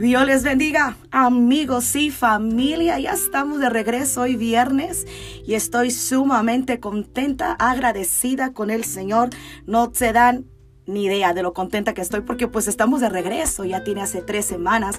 Dios 0.00 0.24
les 0.24 0.42
bendiga, 0.44 0.96
amigos 1.10 1.94
y 1.94 2.10
familia. 2.10 2.98
Ya 2.98 3.12
estamos 3.12 3.60
de 3.60 3.68
regreso 3.68 4.22
hoy 4.22 4.34
viernes 4.34 5.06
y 5.46 5.52
estoy 5.52 5.90
sumamente 5.90 6.80
contenta, 6.80 7.52
agradecida 7.52 8.54
con 8.54 8.70
el 8.70 8.84
Señor. 8.84 9.28
No 9.66 9.90
se 9.92 10.14
dan 10.14 10.46
ni 10.86 11.04
idea 11.04 11.34
de 11.34 11.42
lo 11.42 11.52
contenta 11.52 11.92
que 11.92 12.00
estoy 12.00 12.22
porque 12.22 12.48
pues 12.48 12.66
estamos 12.66 13.02
de 13.02 13.10
regreso, 13.10 13.66
ya 13.66 13.84
tiene 13.84 14.00
hace 14.00 14.22
tres 14.22 14.46
semanas 14.46 14.98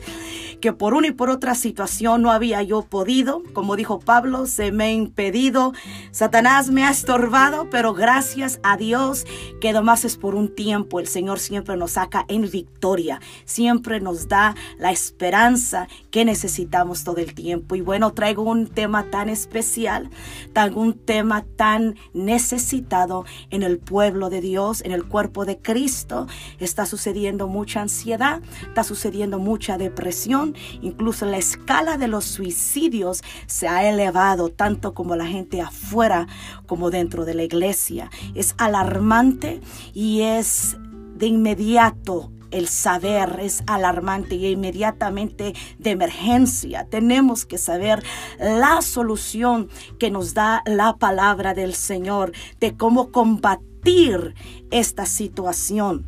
que 0.61 0.71
por 0.71 0.93
una 0.93 1.07
y 1.07 1.11
por 1.11 1.29
otra 1.29 1.55
situación 1.55 2.21
no 2.21 2.31
había 2.31 2.61
yo 2.61 2.83
podido, 2.83 3.43
como 3.53 3.75
dijo 3.75 3.99
Pablo, 3.99 4.45
se 4.45 4.71
me 4.71 4.85
ha 4.85 4.91
impedido, 4.91 5.73
Satanás 6.11 6.69
me 6.69 6.83
ha 6.83 6.91
estorbado, 6.91 7.69
pero 7.69 7.93
gracias 7.93 8.59
a 8.63 8.77
Dios 8.77 9.25
que 9.59 9.71
más 9.81 10.05
es 10.05 10.17
por 10.17 10.35
un 10.35 10.53
tiempo, 10.53 10.99
el 10.99 11.07
Señor 11.07 11.39
siempre 11.39 11.77
nos 11.77 11.91
saca 11.91 12.25
en 12.27 12.49
victoria, 12.49 13.21
siempre 13.45 14.01
nos 14.01 14.27
da 14.27 14.55
la 14.77 14.91
esperanza 14.91 15.87
que 16.11 16.25
necesitamos 16.25 17.03
todo 17.03 17.17
el 17.17 17.33
tiempo. 17.33 17.75
Y 17.75 17.81
bueno, 17.81 18.11
traigo 18.11 18.43
un 18.43 18.67
tema 18.67 19.09
tan 19.09 19.29
especial, 19.29 20.09
tan 20.53 20.77
un 20.77 20.93
tema 20.93 21.45
tan 21.55 21.95
necesitado 22.13 23.25
en 23.49 23.63
el 23.63 23.79
pueblo 23.79 24.29
de 24.29 24.41
Dios, 24.41 24.81
en 24.81 24.91
el 24.91 25.05
cuerpo 25.05 25.45
de 25.45 25.57
Cristo. 25.57 26.27
Está 26.59 26.85
sucediendo 26.85 27.47
mucha 27.47 27.81
ansiedad, 27.81 28.41
está 28.67 28.83
sucediendo 28.83 29.39
mucha 29.39 29.77
depresión, 29.77 30.50
incluso 30.81 31.25
la 31.25 31.37
escala 31.37 31.97
de 31.97 32.07
los 32.07 32.25
suicidios 32.25 33.23
se 33.47 33.67
ha 33.67 33.89
elevado 33.89 34.49
tanto 34.49 34.93
como 34.93 35.15
la 35.15 35.25
gente 35.25 35.61
afuera 35.61 36.27
como 36.65 36.89
dentro 36.89 37.25
de 37.25 37.33
la 37.33 37.43
iglesia. 37.43 38.09
Es 38.35 38.55
alarmante 38.57 39.61
y 39.93 40.21
es 40.21 40.77
de 41.15 41.27
inmediato 41.27 42.31
el 42.51 42.67
saber 42.67 43.39
es 43.41 43.63
alarmante 43.65 44.35
y 44.35 44.47
inmediatamente 44.47 45.53
de 45.79 45.89
emergencia. 45.91 46.85
Tenemos 46.89 47.45
que 47.45 47.57
saber 47.57 48.03
la 48.39 48.81
solución 48.81 49.69
que 49.97 50.11
nos 50.11 50.33
da 50.33 50.61
la 50.65 50.97
palabra 50.97 51.53
del 51.53 51.73
Señor 51.73 52.33
de 52.59 52.75
cómo 52.75 53.11
combatir 53.11 54.35
esta 54.69 55.05
situación. 55.05 56.05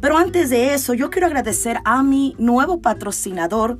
Pero 0.00 0.16
antes 0.16 0.50
de 0.50 0.74
eso, 0.74 0.94
yo 0.94 1.10
quiero 1.10 1.26
agradecer 1.26 1.78
a 1.84 2.02
mi 2.02 2.34
nuevo 2.38 2.80
patrocinador. 2.80 3.78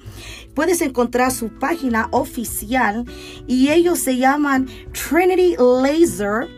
Puedes 0.54 0.80
encontrar 0.80 1.32
su 1.32 1.50
página 1.50 2.08
oficial 2.10 3.04
y 3.46 3.70
ellos 3.70 3.98
se 3.98 4.16
llaman 4.16 4.68
Trinity 4.92 5.56
Laser 5.58 6.48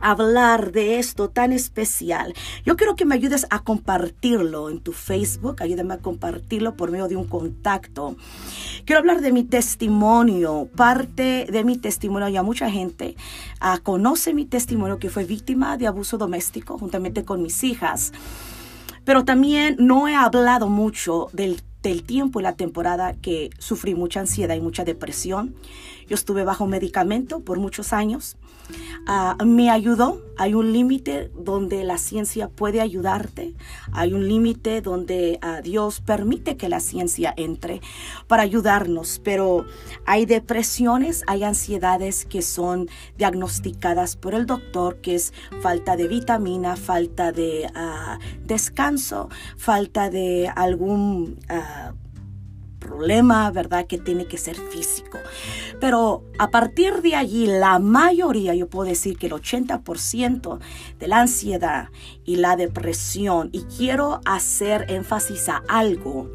hablar 0.00 0.72
de 0.72 0.98
esto 0.98 1.28
tan 1.28 1.52
especial. 1.52 2.34
Yo 2.64 2.76
quiero 2.76 2.96
que 2.96 3.04
me 3.04 3.14
ayudes 3.14 3.46
a 3.50 3.60
compartirlo 3.60 4.70
en 4.70 4.80
tu 4.80 4.92
Facebook, 4.92 5.62
ayúdame 5.62 5.94
a 5.94 5.98
compartirlo 5.98 6.76
por 6.76 6.90
medio 6.90 7.08
de 7.08 7.16
un 7.16 7.26
contacto. 7.26 8.16
Quiero 8.84 9.00
hablar 9.00 9.20
de 9.20 9.32
mi 9.32 9.44
testimonio, 9.44 10.68
parte 10.76 11.46
de 11.50 11.64
mi 11.64 11.76
testimonio. 11.76 12.28
Ya 12.28 12.42
mucha 12.42 12.70
gente 12.70 13.16
ah, 13.60 13.78
conoce 13.82 14.34
mi 14.34 14.44
testimonio 14.44 14.98
que 14.98 15.10
fue 15.10 15.24
víctima 15.24 15.76
de 15.76 15.86
abuso 15.86 16.18
doméstico 16.18 16.78
juntamente 16.78 17.24
con 17.24 17.42
mis 17.42 17.64
hijas. 17.64 18.12
Pero 19.04 19.24
también 19.24 19.76
no 19.78 20.08
he 20.08 20.16
hablado 20.16 20.68
mucho 20.68 21.28
del 21.32 21.62
del 21.88 22.02
tiempo 22.02 22.40
y 22.40 22.42
la 22.42 22.56
temporada 22.56 23.14
que 23.14 23.50
sufrí 23.58 23.94
mucha 23.94 24.20
ansiedad 24.20 24.56
y 24.56 24.60
mucha 24.60 24.84
depresión. 24.84 25.54
Yo 26.08 26.14
estuve 26.14 26.44
bajo 26.44 26.66
medicamento 26.66 27.40
por 27.40 27.58
muchos 27.58 27.92
años. 27.92 28.36
Ah, 29.06 29.36
me 29.44 29.70
ayudó. 29.70 30.22
Hay 30.38 30.54
un 30.54 30.72
límite 30.72 31.30
donde 31.34 31.84
la 31.84 31.96
ciencia 31.96 32.48
puede 32.48 32.80
ayudarte. 32.80 33.54
Hay 33.92 34.12
un 34.12 34.28
límite 34.28 34.80
donde 34.80 35.38
ah, 35.42 35.60
Dios 35.62 36.00
permite 36.00 36.56
que 36.56 36.68
la 36.68 36.80
ciencia 36.80 37.32
entre 37.36 37.80
para 38.26 38.42
ayudarnos. 38.42 39.20
Pero 39.24 39.64
hay 40.04 40.26
depresiones, 40.26 41.22
hay 41.26 41.44
ansiedades 41.44 42.26
que 42.26 42.42
son 42.42 42.88
diagnosticadas 43.16 44.16
por 44.16 44.34
el 44.34 44.46
doctor, 44.46 45.00
que 45.00 45.14
es 45.14 45.32
falta 45.62 45.96
de 45.96 46.08
vitamina, 46.08 46.76
falta 46.76 47.32
de 47.32 47.70
ah, 47.74 48.18
descanso, 48.44 49.28
falta 49.56 50.10
de 50.10 50.50
algún 50.54 51.38
problema, 52.86 53.50
¿verdad? 53.50 53.86
Que 53.86 53.98
tiene 53.98 54.26
que 54.26 54.38
ser 54.38 54.56
físico. 54.56 55.18
Pero 55.80 56.24
a 56.38 56.50
partir 56.50 57.02
de 57.02 57.14
allí, 57.14 57.46
la 57.46 57.78
mayoría, 57.78 58.54
yo 58.54 58.68
puedo 58.68 58.88
decir 58.88 59.18
que 59.18 59.26
el 59.26 59.32
80% 59.32 60.58
de 60.98 61.08
la 61.08 61.20
ansiedad 61.20 61.90
y 62.24 62.36
la 62.36 62.56
depresión, 62.56 63.50
y 63.52 63.62
quiero 63.64 64.20
hacer 64.24 64.86
énfasis 64.88 65.48
a 65.48 65.62
algo, 65.68 66.30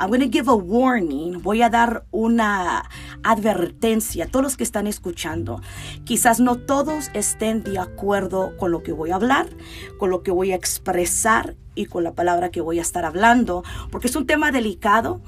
I'm 0.00 0.08
going 0.08 0.20
to 0.20 0.30
give 0.30 0.48
a 0.48 0.54
warning. 0.54 1.42
Voy 1.42 1.60
a 1.60 1.68
dar 1.68 2.04
una 2.10 2.88
advertencia 3.22 4.24
a 4.24 4.28
todos 4.28 4.42
los 4.42 4.56
que 4.56 4.64
están 4.64 4.86
escuchando. 4.86 5.60
Quizás 6.04 6.40
no 6.40 6.56
todos 6.56 7.10
estén 7.12 7.62
de 7.62 7.78
acuerdo 7.78 8.56
con 8.56 8.70
lo 8.70 8.82
que 8.82 8.92
voy 8.92 9.10
a 9.10 9.16
hablar, 9.16 9.50
con 9.98 10.08
lo 10.08 10.22
que 10.22 10.30
voy 10.30 10.52
a 10.52 10.54
expresar 10.54 11.54
y 11.74 11.84
con 11.84 12.02
la 12.02 12.14
palabra 12.14 12.50
que 12.50 12.62
voy 12.62 12.78
a 12.78 12.82
estar 12.82 13.04
hablando, 13.04 13.62
porque 13.90 14.06
es 14.06 14.16
un 14.16 14.26
tema 14.26 14.50
delicado. 14.50 15.20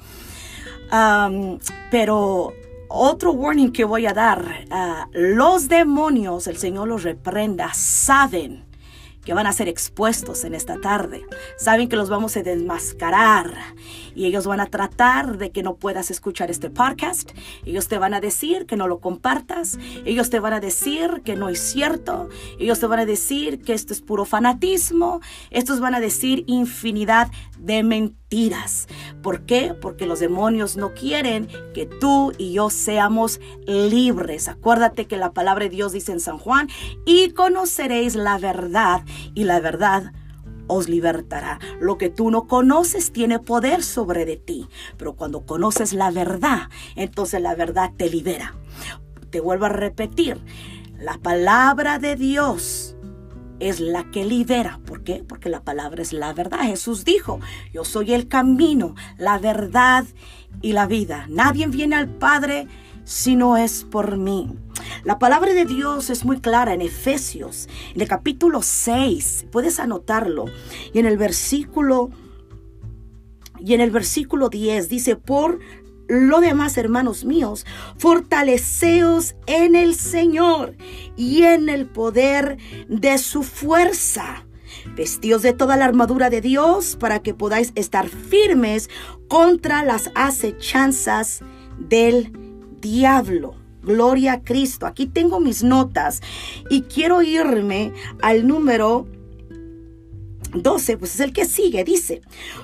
Um, 0.91 1.59
pero 1.91 2.53
otro 2.95 3.31
warning 3.31 3.71
que 3.71 3.85
voy 3.85 4.05
a 4.05 4.13
dar, 4.13 4.67
uh, 4.69 5.09
los 5.11 5.67
demonios, 5.67 6.45
el 6.45 6.57
Señor 6.57 6.87
los 6.87 7.03
reprenda, 7.03 7.73
saben 7.73 8.63
que 9.25 9.33
van 9.33 9.47
a 9.47 9.53
ser 9.53 9.67
expuestos 9.67 10.43
en 10.43 10.53
esta 10.53 10.79
tarde. 10.79 11.25
Saben 11.57 11.89
que 11.89 11.95
los 11.95 12.09
vamos 12.09 12.37
a 12.37 12.43
desmascarar 12.43 13.53
y 14.15 14.25
ellos 14.25 14.47
van 14.47 14.59
a 14.59 14.67
tratar 14.67 15.37
de 15.37 15.51
que 15.51 15.63
no 15.63 15.75
puedas 15.75 16.11
escuchar 16.11 16.51
este 16.51 16.69
podcast. 16.69 17.31
Ellos 17.65 17.87
te 17.87 17.97
van 17.97 18.13
a 18.13 18.21
decir 18.21 18.65
que 18.65 18.75
no 18.75 18.87
lo 18.87 18.99
compartas. 18.99 19.77
Ellos 20.05 20.29
te 20.29 20.39
van 20.39 20.53
a 20.53 20.59
decir 20.59 21.21
que 21.23 21.35
no 21.35 21.49
es 21.49 21.59
cierto. 21.59 22.29
Ellos 22.59 22.79
te 22.79 22.87
van 22.87 22.99
a 22.99 23.05
decir 23.05 23.61
que 23.61 23.73
esto 23.73 23.93
es 23.93 24.01
puro 24.01 24.25
fanatismo. 24.25 25.21
Estos 25.49 25.79
van 25.79 25.95
a 25.95 25.99
decir 25.99 26.43
infinidad 26.47 27.31
de 27.57 27.83
mentiras. 27.83 28.87
¿Por 29.21 29.45
qué? 29.45 29.73
Porque 29.79 30.05
los 30.05 30.19
demonios 30.19 30.75
no 30.75 30.93
quieren 30.93 31.47
que 31.73 31.85
tú 31.85 32.33
y 32.37 32.53
yo 32.53 32.69
seamos 32.69 33.39
libres. 33.67 34.47
Acuérdate 34.47 35.05
que 35.05 35.17
la 35.17 35.33
palabra 35.33 35.65
de 35.65 35.69
Dios 35.69 35.91
dice 35.91 36.11
en 36.11 36.19
San 36.19 36.37
Juan, 36.37 36.67
y 37.05 37.31
conoceréis 37.31 38.15
la 38.15 38.37
verdad 38.37 39.03
y 39.33 39.43
la 39.43 39.59
verdad 39.59 40.13
os 40.73 40.89
libertará. 40.89 41.59
Lo 41.79 41.97
que 41.97 42.09
tú 42.09 42.31
no 42.31 42.47
conoces 42.47 43.11
tiene 43.11 43.39
poder 43.39 43.83
sobre 43.83 44.25
de 44.25 44.37
ti, 44.37 44.67
pero 44.97 45.15
cuando 45.15 45.45
conoces 45.45 45.93
la 45.93 46.11
verdad, 46.11 46.69
entonces 46.95 47.41
la 47.41 47.55
verdad 47.55 47.91
te 47.95 48.09
libera. 48.09 48.55
Te 49.29 49.39
vuelvo 49.39 49.65
a 49.65 49.69
repetir, 49.69 50.39
la 50.97 51.17
palabra 51.17 51.99
de 51.99 52.15
Dios 52.15 52.95
es 53.59 53.79
la 53.79 54.11
que 54.11 54.25
libera. 54.25 54.79
¿Por 54.85 55.03
qué? 55.03 55.23
Porque 55.27 55.49
la 55.49 55.63
palabra 55.63 56.01
es 56.01 56.13
la 56.13 56.33
verdad. 56.33 56.61
Jesús 56.61 57.05
dijo, 57.05 57.39
yo 57.73 57.85
soy 57.85 58.13
el 58.13 58.27
camino, 58.27 58.95
la 59.17 59.37
verdad 59.37 60.05
y 60.61 60.73
la 60.73 60.85
vida. 60.85 61.25
Nadie 61.29 61.67
viene 61.67 61.95
al 61.95 62.09
Padre 62.09 62.67
si 63.03 63.35
no 63.35 63.57
es 63.57 63.83
por 63.83 64.17
mí. 64.17 64.49
La 65.03 65.19
palabra 65.19 65.53
de 65.53 65.65
Dios 65.65 66.09
es 66.09 66.25
muy 66.25 66.39
clara 66.39 66.73
en 66.73 66.81
Efesios, 66.81 67.67
en 67.93 68.01
el 68.01 68.07
capítulo 68.07 68.61
6, 68.61 69.47
puedes 69.51 69.79
anotarlo, 69.79 70.45
y 70.93 70.99
en 70.99 71.05
el 71.05 71.17
versículo 71.17 72.09
y 73.59 73.73
en 73.73 73.81
el 73.81 73.91
versículo 73.91 74.49
10 74.49 74.89
dice, 74.89 75.15
por 75.15 75.59
lo 76.07 76.41
demás, 76.41 76.77
hermanos 76.77 77.23
míos, 77.23 77.65
fortaleceos 77.97 79.35
en 79.47 79.75
el 79.75 79.95
Señor 79.95 80.75
y 81.15 81.43
en 81.43 81.69
el 81.69 81.85
poder 81.85 82.57
de 82.89 83.17
su 83.17 83.41
fuerza. 83.43 84.45
Vestíos 84.97 85.41
de 85.43 85.53
toda 85.53 85.77
la 85.77 85.85
armadura 85.85 86.29
de 86.29 86.41
Dios 86.41 86.97
para 86.99 87.19
que 87.19 87.33
podáis 87.33 87.71
estar 87.75 88.09
firmes 88.09 88.89
contra 89.29 89.83
las 89.83 90.11
acechanzas 90.13 91.39
del 91.79 92.33
diablo. 92.83 93.55
Gloria 93.81 94.33
a 94.33 94.43
Cristo. 94.43 94.85
Aquí 94.85 95.07
tengo 95.07 95.39
mis 95.39 95.63
notas 95.63 96.21
y 96.69 96.83
quiero 96.83 97.21
irme 97.21 97.91
al 98.21 98.47
número 98.47 99.07
12, 100.53 100.97
pues 100.97 101.15
es 101.15 101.19
el 101.19 101.33
que 101.33 101.45
sigue, 101.45 101.83
dice, 101.83 102.21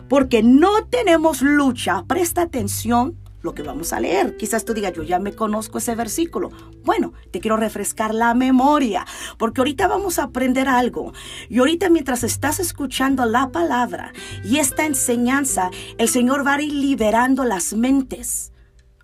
porque 0.07 0.43
no 0.43 0.85
tenemos 0.85 1.41
lucha, 1.41 2.03
presta 2.07 2.43
atención 2.43 3.17
lo 3.41 3.53
que 3.55 3.63
vamos 3.63 3.93
a 3.93 3.99
leer. 3.99 4.37
Quizás 4.37 4.65
tú 4.65 4.73
digas, 4.73 4.93
yo 4.93 5.03
ya 5.03 5.17
me 5.17 5.33
conozco 5.33 5.77
ese 5.77 5.95
versículo. 5.95 6.51
Bueno, 6.83 7.13
te 7.31 7.39
quiero 7.39 7.57
refrescar 7.57 8.13
la 8.13 8.33
memoria, 8.33 9.05
porque 9.37 9.61
ahorita 9.61 9.87
vamos 9.87 10.19
a 10.19 10.23
aprender 10.23 10.67
algo. 10.67 11.13
Y 11.49 11.59
ahorita 11.59 11.89
mientras 11.89 12.23
estás 12.23 12.59
escuchando 12.59 13.25
la 13.25 13.49
palabra 13.49 14.13
y 14.43 14.57
esta 14.57 14.85
enseñanza, 14.85 15.71
el 15.97 16.09
Señor 16.09 16.45
va 16.45 16.55
a 16.55 16.61
ir 16.61 16.73
liberando 16.73 17.43
las 17.43 17.73
mentes. 17.73 18.48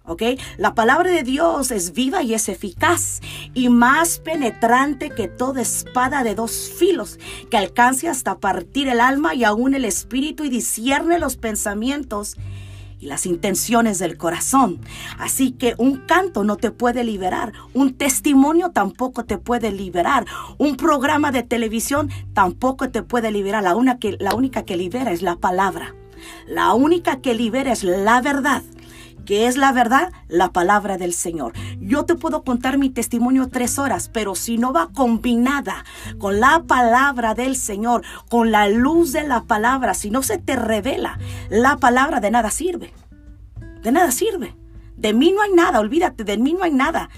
¿Ok? 0.07 0.22
La 0.57 0.75
palabra 0.75 1.10
de 1.10 1.24
Dios 1.24 1.72
es 1.72 1.94
viva 1.94 2.22
y 2.22 2.34
es 2.34 2.48
eficaz 2.48 3.22
y 3.54 3.69
más 3.69 4.19
penetrante 4.19 5.10
que 5.10 5.28
toda 5.28 5.62
espada 5.62 6.24
de 6.24 6.36
dos 6.36 6.72
filos 6.78 7.19
que 7.50 7.57
alcance 7.57 8.07
hasta 8.07 8.38
partir 8.38 8.88
el 8.88 9.00
alma 9.00 9.34
y 9.34 9.44
aún 9.44 9.74
el 9.74 9.86
espíritu 9.86 10.44
y 10.44 10.50
discierne 10.50 11.18
los 11.18 11.38
pensamientos 11.38 12.38
y 13.00 13.07
las 13.07 13.25
intenciones 13.25 14.00
del 14.00 14.18
corazón. 14.18 14.80
Así 15.18 15.52
que 15.52 15.75
un 15.78 15.98
canto 15.98 16.44
no 16.44 16.58
te 16.58 16.72
puede 16.72 17.04
liberar, 17.04 17.54
un 17.74 17.94
testimonio 17.96 18.72
tampoco 18.72 19.25
te 19.25 19.38
puede 19.38 19.72
liberar, 19.72 20.25
un 20.58 20.78
programa 20.78 21.31
de 21.31 21.44
televisión 21.44 22.10
tampoco 22.34 22.90
te 22.90 23.04
puede 23.04 23.31
liberar. 23.31 23.63
La, 23.63 23.75
una 23.75 24.00
que, 24.00 24.18
la 24.19 24.36
única 24.36 24.63
que 24.63 24.78
libera 24.78 25.12
es 25.12 25.22
la 25.22 25.36
palabra. 25.36 25.96
La 26.48 26.74
única 26.74 27.22
que 27.22 27.34
libera 27.34 27.72
es 27.72 27.84
la 27.84 28.22
verdad. 28.22 28.63
Que 29.25 29.48
es 29.48 29.57
la 29.57 29.72
verdad? 29.72 30.13
La 30.27 30.51
palabra 30.51 30.98
del 30.98 31.13
Señor. 31.13 31.54
Yo 31.80 32.06
te 32.06 32.16
puedo 32.16 32.44
contar 32.44 32.77
mi 32.77 32.89
testimonio 32.89 33.50
tres 33.50 33.80
horas, 33.80 34.10
pero 34.10 34.36
si 34.36 34.57
no 34.57 34.72
va 34.72 34.89
combinada 34.94 35.83
con 36.18 36.39
la 36.39 36.63
palabra 36.63 37.33
del 37.33 37.56
Señor, 37.56 38.04
con 38.30 38.51
la 38.51 38.69
luz 38.69 39.12
de 39.12 39.27
la 39.27 39.44
palabra, 39.44 39.94
si 39.94 40.10
no 40.10 40.24
se 40.24 40.38
te 40.38 40.56
revela 40.56 41.19
la 41.50 41.77
palabra, 41.77 42.19
de 42.19 42.31
nada 42.31 42.51
sirve. 42.51 42.94
De 43.81 43.92
nada 43.92 44.12
sirve. 44.12 44.56
De 44.95 45.13
mí 45.13 45.31
no 45.31 45.42
hay 45.42 45.51
nada, 45.51 45.80
olvídate, 45.80 46.24
de 46.24 46.38
mí 46.38 46.54
no 46.54 46.63
hay 46.63 46.72
nada. 46.72 47.10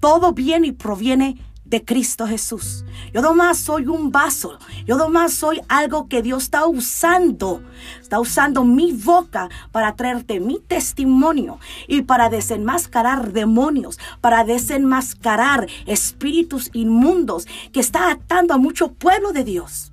Todo 0.00 0.32
viene 0.32 0.68
y 0.68 0.72
proviene 0.72 1.36
de 1.70 1.84
Cristo 1.84 2.26
Jesús. 2.26 2.84
Yo 3.14 3.22
nomás 3.22 3.58
soy 3.58 3.86
un 3.86 4.10
vaso. 4.10 4.58
Yo 4.86 4.96
nomás 4.96 5.32
soy 5.32 5.60
algo 5.68 6.08
que 6.08 6.20
Dios 6.20 6.42
está 6.44 6.66
usando. 6.66 7.62
Está 8.00 8.18
usando 8.18 8.64
mi 8.64 8.92
boca 8.92 9.48
para 9.70 9.94
traerte 9.94 10.40
mi 10.40 10.58
testimonio 10.58 11.58
y 11.86 12.02
para 12.02 12.28
desenmascarar 12.28 13.32
demonios, 13.32 13.98
para 14.20 14.44
desenmascarar 14.44 15.68
espíritus 15.86 16.70
inmundos 16.72 17.46
que 17.72 17.80
está 17.80 18.10
atando 18.10 18.52
a 18.52 18.58
mucho 18.58 18.92
pueblo 18.92 19.32
de 19.32 19.44
Dios 19.44 19.89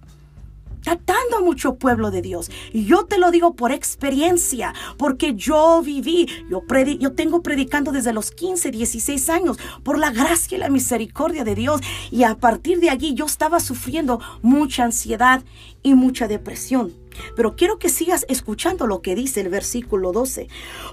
atando 0.89 1.38
a 1.38 1.42
mucho 1.42 1.75
pueblo 1.75 2.12
de 2.12 2.22
Dios. 2.22 2.50
Y 2.74 2.86
yo 2.86 3.06
te 3.06 3.18
lo 3.18 3.31
digo 3.31 3.56
por 3.56 3.72
experiencia, 3.72 4.74
porque 4.98 5.36
yo 5.36 5.81
viví, 5.84 6.28
yo, 6.50 6.63
yo 7.00 7.13
tengo 7.13 7.42
predicando 7.42 7.92
desde 7.92 8.13
los 8.13 8.31
15, 8.31 8.72
16 8.72 9.30
años, 9.30 9.57
por 9.84 9.98
la 9.98 10.12
gracia 10.12 10.57
y 10.57 10.60
la 10.60 10.69
misericordia 10.69 11.44
de 11.44 11.56
Dios. 11.56 11.81
Y 12.12 12.24
a 12.24 12.36
partir 12.36 12.80
de 12.80 12.89
allí 12.89 13.13
yo 13.13 13.25
estaba 13.25 13.60
sufriendo 13.60 14.19
mucha 14.42 14.84
ansiedad 14.84 15.44
y 15.84 15.94
mucha 15.94 16.28
depresión. 16.28 16.94
Pero 17.36 17.56
quiero 17.56 17.80
que 17.80 17.89
sigas 17.89 18.25
escuchando 18.30 18.88
lo 18.88 19.01
que 19.01 19.16
dice 19.16 19.42
el 19.42 19.50
versículo 19.50 20.12
12, 20.12 20.48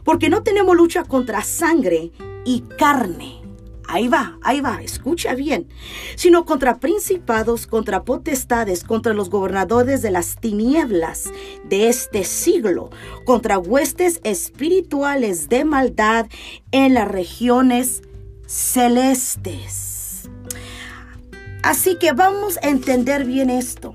porque 0.05 0.31
no 0.31 0.43
tenemos 0.43 0.77
lucha 0.77 1.05
contra 1.05 1.43
sangre 1.43 2.13
y 2.45 2.63
carne 2.79 3.44
Ahí 3.87 4.09
va, 4.09 4.39
ahí 4.43 4.61
va, 4.61 4.83
escucha 4.83 5.35
bien. 5.35 5.69
Sino 6.17 6.45
contra 6.45 6.79
principados, 6.79 7.67
contra 7.67 8.05
potestades, 8.05 8.83
contra 8.85 9.15
los 9.15 9.31
gobernadores 9.31 10.03
de 10.03 10.11
las 10.11 10.37
tinieblas 10.41 11.31
de 11.65 11.89
este 11.89 12.25
siglo, 12.25 12.91
contra 13.25 13.59
huestes 13.59 14.21
espirituales 14.25 15.49
de 15.49 15.65
maldad 15.65 16.27
en 16.71 16.95
las 16.95 17.09
regiones 17.09 18.03
celestes. 18.47 20.29
Así 21.63 21.97
que 21.99 22.13
vamos 22.13 22.59
a 22.63 22.69
entender 22.69 23.25
bien 23.25 23.51
esto. 23.51 23.95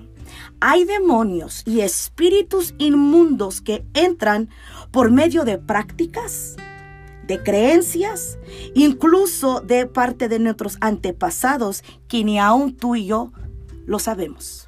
Hay 0.62 0.84
demonios 0.84 1.62
y 1.66 1.82
espíritus 1.82 2.74
inmundos 2.80 3.62
que 3.62 3.86
entran 3.94 4.50
por 4.92 5.12
medio 5.12 5.46
de 5.46 5.58
prácticas, 5.58 6.58
de 7.30 7.44
creencias, 7.44 8.40
incluso 8.74 9.62
de 9.62 9.86
parte 9.86 10.28
de 10.28 10.40
nuestros 10.40 10.78
antepasados, 10.82 11.84
que 12.08 12.24
ni 12.24 12.40
aún 12.40 12.76
tú 12.76 12.96
y 12.96 13.06
yo 13.06 13.32
lo 13.86 14.00
sabemos. 14.00 14.68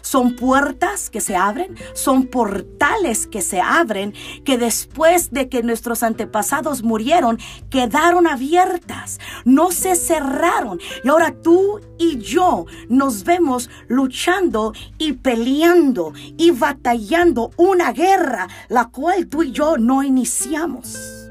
Son 0.00 0.36
puertas 0.36 1.10
que 1.10 1.20
se 1.20 1.36
abren, 1.36 1.76
son 1.92 2.28
portales 2.28 3.26
que 3.26 3.42
se 3.42 3.60
abren, 3.60 4.14
que 4.44 4.56
después 4.56 5.32
de 5.32 5.50
que 5.50 5.62
nuestros 5.62 6.02
antepasados 6.02 6.82
murieron, 6.82 7.38
quedaron 7.68 8.26
abiertas, 8.26 9.18
no 9.44 9.70
se 9.70 9.94
cerraron. 9.94 10.80
Y 11.04 11.08
ahora 11.08 11.34
tú 11.42 11.80
y 11.98 12.18
yo 12.18 12.64
nos 12.88 13.24
vemos 13.24 13.68
luchando 13.88 14.72
y 14.96 15.14
peleando 15.14 16.14
y 16.38 16.52
batallando 16.52 17.50
una 17.56 17.92
guerra, 17.92 18.48
la 18.68 18.86
cual 18.86 19.26
tú 19.26 19.42
y 19.42 19.52
yo 19.52 19.76
no 19.76 20.02
iniciamos. 20.02 21.21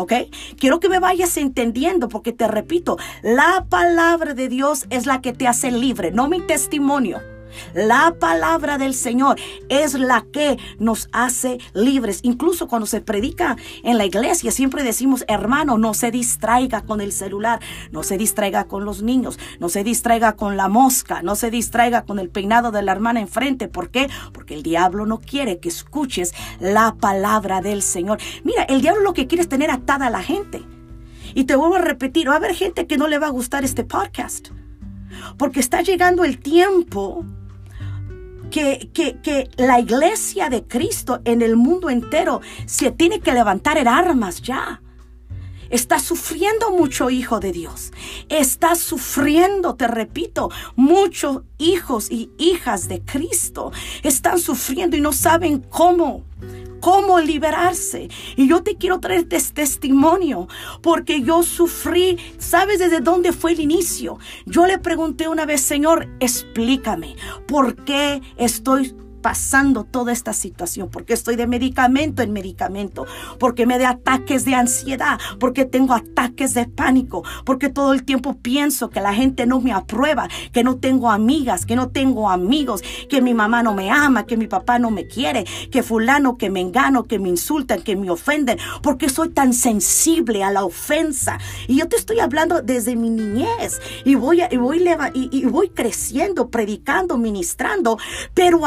¿Ok? 0.00 0.12
Quiero 0.58 0.80
que 0.80 0.88
me 0.88 0.98
vayas 0.98 1.36
entendiendo 1.36 2.08
porque 2.08 2.32
te 2.32 2.48
repito, 2.48 2.96
la 3.22 3.66
palabra 3.68 4.34
de 4.34 4.48
Dios 4.48 4.86
es 4.90 5.06
la 5.06 5.20
que 5.20 5.32
te 5.32 5.46
hace 5.46 5.70
libre, 5.70 6.10
no 6.10 6.28
mi 6.28 6.40
testimonio. 6.40 7.20
La 7.74 8.14
palabra 8.18 8.78
del 8.78 8.94
Señor 8.94 9.38
es 9.68 9.94
la 9.94 10.24
que 10.32 10.58
nos 10.78 11.08
hace 11.12 11.58
libres. 11.74 12.20
Incluso 12.22 12.68
cuando 12.68 12.86
se 12.86 13.00
predica 13.00 13.56
en 13.82 13.98
la 13.98 14.04
iglesia, 14.04 14.50
siempre 14.50 14.82
decimos, 14.82 15.24
hermano, 15.28 15.78
no 15.78 15.94
se 15.94 16.10
distraiga 16.10 16.82
con 16.82 17.00
el 17.00 17.12
celular, 17.12 17.60
no 17.92 18.02
se 18.02 18.18
distraiga 18.18 18.64
con 18.64 18.84
los 18.84 19.02
niños, 19.02 19.38
no 19.58 19.68
se 19.68 19.84
distraiga 19.84 20.36
con 20.36 20.56
la 20.56 20.68
mosca, 20.68 21.22
no 21.22 21.34
se 21.36 21.50
distraiga 21.50 22.02
con 22.02 22.18
el 22.18 22.28
peinado 22.28 22.70
de 22.70 22.82
la 22.82 22.92
hermana 22.92 23.20
enfrente. 23.20 23.68
¿Por 23.68 23.90
qué? 23.90 24.08
Porque 24.32 24.54
el 24.54 24.62
diablo 24.62 25.06
no 25.06 25.20
quiere 25.20 25.58
que 25.58 25.68
escuches 25.68 26.32
la 26.60 26.96
palabra 27.00 27.60
del 27.60 27.82
Señor. 27.82 28.18
Mira, 28.44 28.64
el 28.64 28.80
diablo 28.80 29.02
lo 29.02 29.14
que 29.14 29.26
quiere 29.26 29.42
es 29.42 29.48
tener 29.48 29.70
atada 29.70 30.06
a 30.06 30.10
la 30.10 30.22
gente. 30.22 30.62
Y 31.34 31.44
te 31.44 31.56
vuelvo 31.56 31.76
a 31.76 31.80
repetir, 31.80 32.28
va 32.28 32.34
a 32.34 32.36
haber 32.36 32.54
gente 32.54 32.86
que 32.86 32.96
no 32.96 33.06
le 33.06 33.18
va 33.18 33.28
a 33.28 33.30
gustar 33.30 33.64
este 33.64 33.84
podcast. 33.84 34.48
Porque 35.38 35.60
está 35.60 35.82
llegando 35.82 36.24
el 36.24 36.38
tiempo 36.38 37.24
que, 38.50 38.90
que, 38.92 39.50
la 39.56 39.80
iglesia 39.80 40.48
de 40.48 40.64
Cristo 40.64 41.20
en 41.24 41.42
el 41.42 41.56
mundo 41.56 41.88
entero 41.88 42.40
se 42.66 42.90
tiene 42.90 43.20
que 43.20 43.32
levantar 43.32 43.78
en 43.78 43.88
armas 43.88 44.42
ya. 44.42 44.82
Está 45.70 46.00
sufriendo 46.00 46.72
mucho 46.72 47.10
hijo 47.10 47.38
de 47.38 47.52
Dios. 47.52 47.92
Está 48.28 48.74
sufriendo, 48.74 49.76
te 49.76 49.86
repito, 49.86 50.50
muchos 50.74 51.42
hijos 51.58 52.10
y 52.10 52.30
hijas 52.38 52.88
de 52.88 53.02
Cristo. 53.02 53.70
Están 54.02 54.40
sufriendo 54.40 54.96
y 54.96 55.00
no 55.00 55.12
saben 55.12 55.60
cómo 55.60 56.24
cómo 56.80 57.20
liberarse. 57.20 58.08
Y 58.36 58.48
yo 58.48 58.62
te 58.62 58.76
quiero 58.76 59.00
traer 59.00 59.26
este 59.30 59.40
testimonio 59.40 60.48
porque 60.82 61.22
yo 61.22 61.42
sufrí, 61.42 62.18
¿sabes 62.38 62.78
desde 62.78 63.00
dónde 63.00 63.32
fue 63.32 63.52
el 63.52 63.60
inicio? 63.60 64.18
Yo 64.46 64.66
le 64.66 64.78
pregunté 64.78 65.28
una 65.28 65.46
vez, 65.46 65.60
Señor, 65.60 66.08
explícame, 66.20 67.16
¿por 67.46 67.84
qué 67.84 68.22
estoy 68.36 68.94
pasando 69.20 69.84
toda 69.84 70.12
esta 70.12 70.32
situación, 70.32 70.88
porque 70.90 71.12
estoy 71.12 71.36
de 71.36 71.46
medicamento 71.46 72.22
en 72.22 72.32
medicamento, 72.32 73.06
porque 73.38 73.66
me 73.66 73.78
da 73.78 73.90
ataques 73.90 74.44
de 74.44 74.54
ansiedad, 74.54 75.18
porque 75.38 75.64
tengo 75.64 75.94
ataques 75.94 76.54
de 76.54 76.66
pánico, 76.66 77.22
porque 77.44 77.68
todo 77.68 77.92
el 77.92 78.04
tiempo 78.04 78.36
pienso 78.38 78.90
que 78.90 79.00
la 79.00 79.14
gente 79.14 79.46
no 79.46 79.60
me 79.60 79.72
aprueba, 79.72 80.28
que 80.52 80.64
no 80.64 80.76
tengo 80.76 81.10
amigas, 81.10 81.66
que 81.66 81.76
no 81.76 81.88
tengo 81.88 82.30
amigos, 82.30 82.82
que 83.08 83.22
mi 83.22 83.34
mamá 83.34 83.62
no 83.62 83.74
me 83.74 83.90
ama, 83.90 84.26
que 84.26 84.36
mi 84.36 84.46
papá 84.46 84.78
no 84.78 84.90
me 84.90 85.06
quiere, 85.06 85.44
que 85.70 85.82
fulano, 85.82 86.36
que 86.36 86.50
me 86.50 86.60
engano, 86.60 87.04
que 87.04 87.18
me 87.18 87.28
insultan, 87.28 87.82
que 87.82 87.96
me 87.96 88.10
ofenden, 88.10 88.58
porque 88.82 89.08
soy 89.08 89.30
tan 89.30 89.52
sensible 89.52 90.42
a 90.42 90.50
la 90.50 90.64
ofensa. 90.64 91.38
Y 91.68 91.76
yo 91.76 91.88
te 91.88 91.96
estoy 91.96 92.20
hablando 92.20 92.62
desde 92.62 92.96
mi 92.96 93.10
niñez 93.10 93.80
y 94.04 94.14
voy, 94.14 94.42
y 94.50 94.56
voy, 94.56 94.84
y 95.14 95.44
voy 95.46 95.68
creciendo, 95.70 96.50
predicando, 96.50 97.16
ministrando, 97.18 97.98
pero 98.34 98.66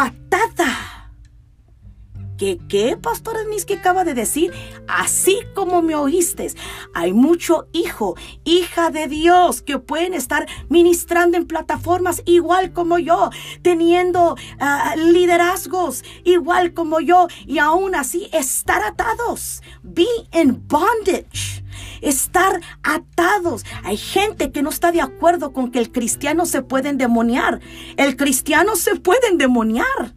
¿Qué, 2.68 2.98
pastor 3.02 3.38
que 3.66 3.76
acaba 3.76 4.04
de 4.04 4.14
decir? 4.14 4.52
Así 4.88 5.40
como 5.56 5.82
me 5.82 5.96
oíste, 5.96 6.52
hay 6.94 7.14
mucho 7.14 7.68
hijo, 7.72 8.16
hija 8.44 8.90
de 8.90 9.08
Dios 9.08 9.62
que 9.62 9.80
pueden 9.80 10.14
estar 10.14 10.46
ministrando 10.68 11.38
en 11.38 11.48
plataformas 11.48 12.22
igual 12.26 12.74
como 12.74 13.00
yo, 13.00 13.30
teniendo 13.62 14.36
ah, 14.60 14.96
liderazgos 14.98 16.04
igual 16.26 16.74
como 16.74 17.00
yo 17.00 17.28
y 17.46 17.60
aún 17.60 17.96
así 17.96 18.28
estar 18.34 18.82
atados. 18.84 19.62
Be 19.82 20.08
in 20.34 20.68
bondage 20.68 21.64
estar 22.02 22.60
atados. 22.84 23.64
Hay 23.84 23.96
gente 23.96 24.52
que 24.52 24.62
no 24.62 24.70
está 24.70 24.92
de 24.92 25.00
acuerdo 25.00 25.54
con 25.54 25.72
que 25.72 25.80
el 25.80 25.92
cristiano 25.92 26.46
se 26.46 26.62
puede 26.62 26.90
endemoniar. 26.90 27.62
El 27.96 28.18
cristiano 28.18 28.76
se 28.76 28.96
puede 28.96 29.28
endemoniar. 29.28 30.14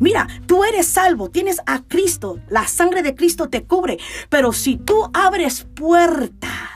Mira, 0.00 0.28
tú 0.46 0.64
eres 0.64 0.86
salvo, 0.86 1.30
tienes 1.30 1.60
a 1.66 1.82
Cristo, 1.82 2.38
la 2.48 2.66
sangre 2.66 3.02
de 3.02 3.14
Cristo 3.14 3.48
te 3.48 3.64
cubre, 3.64 3.98
pero 4.28 4.52
si 4.52 4.76
tú 4.76 5.10
abres 5.12 5.66
puerta, 5.74 6.74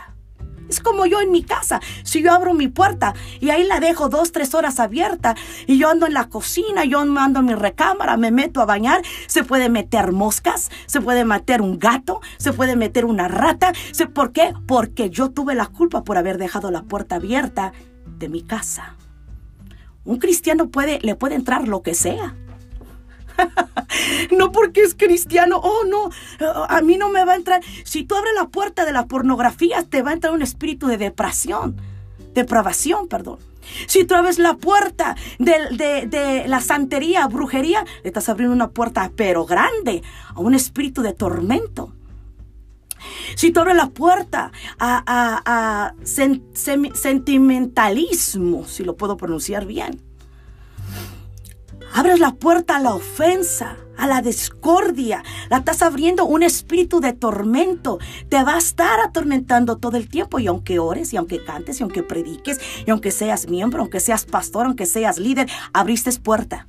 es 0.68 0.80
como 0.80 1.06
yo 1.06 1.20
en 1.20 1.32
mi 1.32 1.42
casa. 1.42 1.80
Si 2.02 2.22
yo 2.22 2.32
abro 2.32 2.54
mi 2.54 2.68
puerta 2.68 3.14
y 3.40 3.50
ahí 3.50 3.64
la 3.64 3.80
dejo 3.80 4.08
dos, 4.08 4.32
tres 4.32 4.54
horas 4.54 4.78
abierta 4.78 5.34
y 5.66 5.78
yo 5.78 5.88
ando 5.88 6.06
en 6.06 6.14
la 6.14 6.28
cocina, 6.28 6.84
yo 6.84 7.00
ando 7.00 7.40
en 7.40 7.46
mi 7.46 7.54
recámara, 7.54 8.16
me 8.16 8.30
meto 8.30 8.60
a 8.60 8.66
bañar, 8.66 9.02
se 9.26 9.44
puede 9.44 9.68
meter 9.68 10.12
moscas, 10.12 10.70
se 10.86 11.00
puede 11.00 11.24
meter 11.24 11.62
un 11.62 11.78
gato, 11.78 12.20
se 12.36 12.52
puede 12.52 12.76
meter 12.76 13.04
una 13.04 13.28
rata. 13.28 13.72
¿Por 14.14 14.32
qué? 14.32 14.52
Porque 14.66 15.10
yo 15.10 15.30
tuve 15.30 15.54
la 15.54 15.66
culpa 15.66 16.04
por 16.04 16.18
haber 16.18 16.38
dejado 16.38 16.70
la 16.70 16.82
puerta 16.82 17.16
abierta 17.16 17.72
de 18.18 18.28
mi 18.28 18.42
casa. 18.42 18.96
Un 20.04 20.18
cristiano 20.18 20.68
puede, 20.68 20.98
le 21.02 21.14
puede 21.14 21.34
entrar 21.34 21.68
lo 21.68 21.82
que 21.82 21.94
sea. 21.94 22.34
No 24.36 24.52
porque 24.52 24.82
es 24.82 24.94
cristiano, 24.94 25.60
oh 25.62 25.84
no, 25.84 26.10
a 26.68 26.80
mí 26.82 26.96
no 26.96 27.08
me 27.08 27.24
va 27.24 27.32
a 27.32 27.36
entrar. 27.36 27.62
Si 27.84 28.04
tú 28.04 28.14
abres 28.14 28.34
la 28.34 28.48
puerta 28.48 28.84
de 28.84 28.92
la 28.92 29.06
pornografía, 29.06 29.84
te 29.84 30.02
va 30.02 30.10
a 30.10 30.14
entrar 30.14 30.32
un 30.32 30.42
espíritu 30.42 30.86
de 30.86 30.96
depresión, 30.96 31.76
depravación, 32.34 33.08
perdón. 33.08 33.38
Si 33.86 34.04
tú 34.04 34.14
abres 34.14 34.38
la 34.38 34.56
puerta 34.56 35.16
de, 35.38 36.44
la 36.46 36.60
santería, 36.60 37.26
brujería, 37.26 37.84
le 38.02 38.08
estás 38.08 38.28
abriendo 38.28 38.54
una 38.54 38.70
puerta 38.70 39.10
pero 39.14 39.46
grande 39.46 40.02
a 40.34 40.40
un 40.40 40.54
espíritu 40.54 41.02
de 41.02 41.12
tormento. 41.12 41.92
Si 43.36 43.52
tú 43.52 43.60
abres 43.60 43.76
la 43.76 43.90
puerta 43.90 44.50
a, 44.78 45.94
sentimentalismo, 46.02 48.66
si 48.66 48.82
lo 48.84 48.96
puedo 48.96 49.16
pronunciar 49.16 49.66
bien, 49.66 50.02
Abres 51.94 52.20
la 52.20 52.34
puerta 52.34 52.76
a 52.76 52.80
la 52.80 52.94
ofensa, 52.94 53.76
a 53.96 54.06
la 54.06 54.22
discordia. 54.22 55.22
La 55.50 55.58
estás 55.58 55.82
abriendo 55.82 56.24
un 56.24 56.42
espíritu 56.42 57.00
de 57.00 57.12
tormento. 57.12 57.98
Te 58.28 58.42
va 58.42 58.54
a 58.54 58.58
estar 58.58 59.00
atormentando 59.00 59.78
todo 59.78 59.96
el 59.96 60.08
tiempo. 60.08 60.38
Y 60.38 60.46
aunque 60.46 60.78
ores, 60.78 61.12
y 61.12 61.16
aunque 61.16 61.42
cantes, 61.42 61.80
y 61.80 61.82
aunque 61.82 62.02
prediques, 62.02 62.60
y 62.86 62.90
aunque 62.90 63.10
seas 63.10 63.48
miembro, 63.48 63.80
aunque 63.80 64.00
seas 64.00 64.24
pastor, 64.24 64.66
aunque 64.66 64.86
seas 64.86 65.18
líder, 65.18 65.50
abriste 65.72 66.12
puerta. 66.20 66.66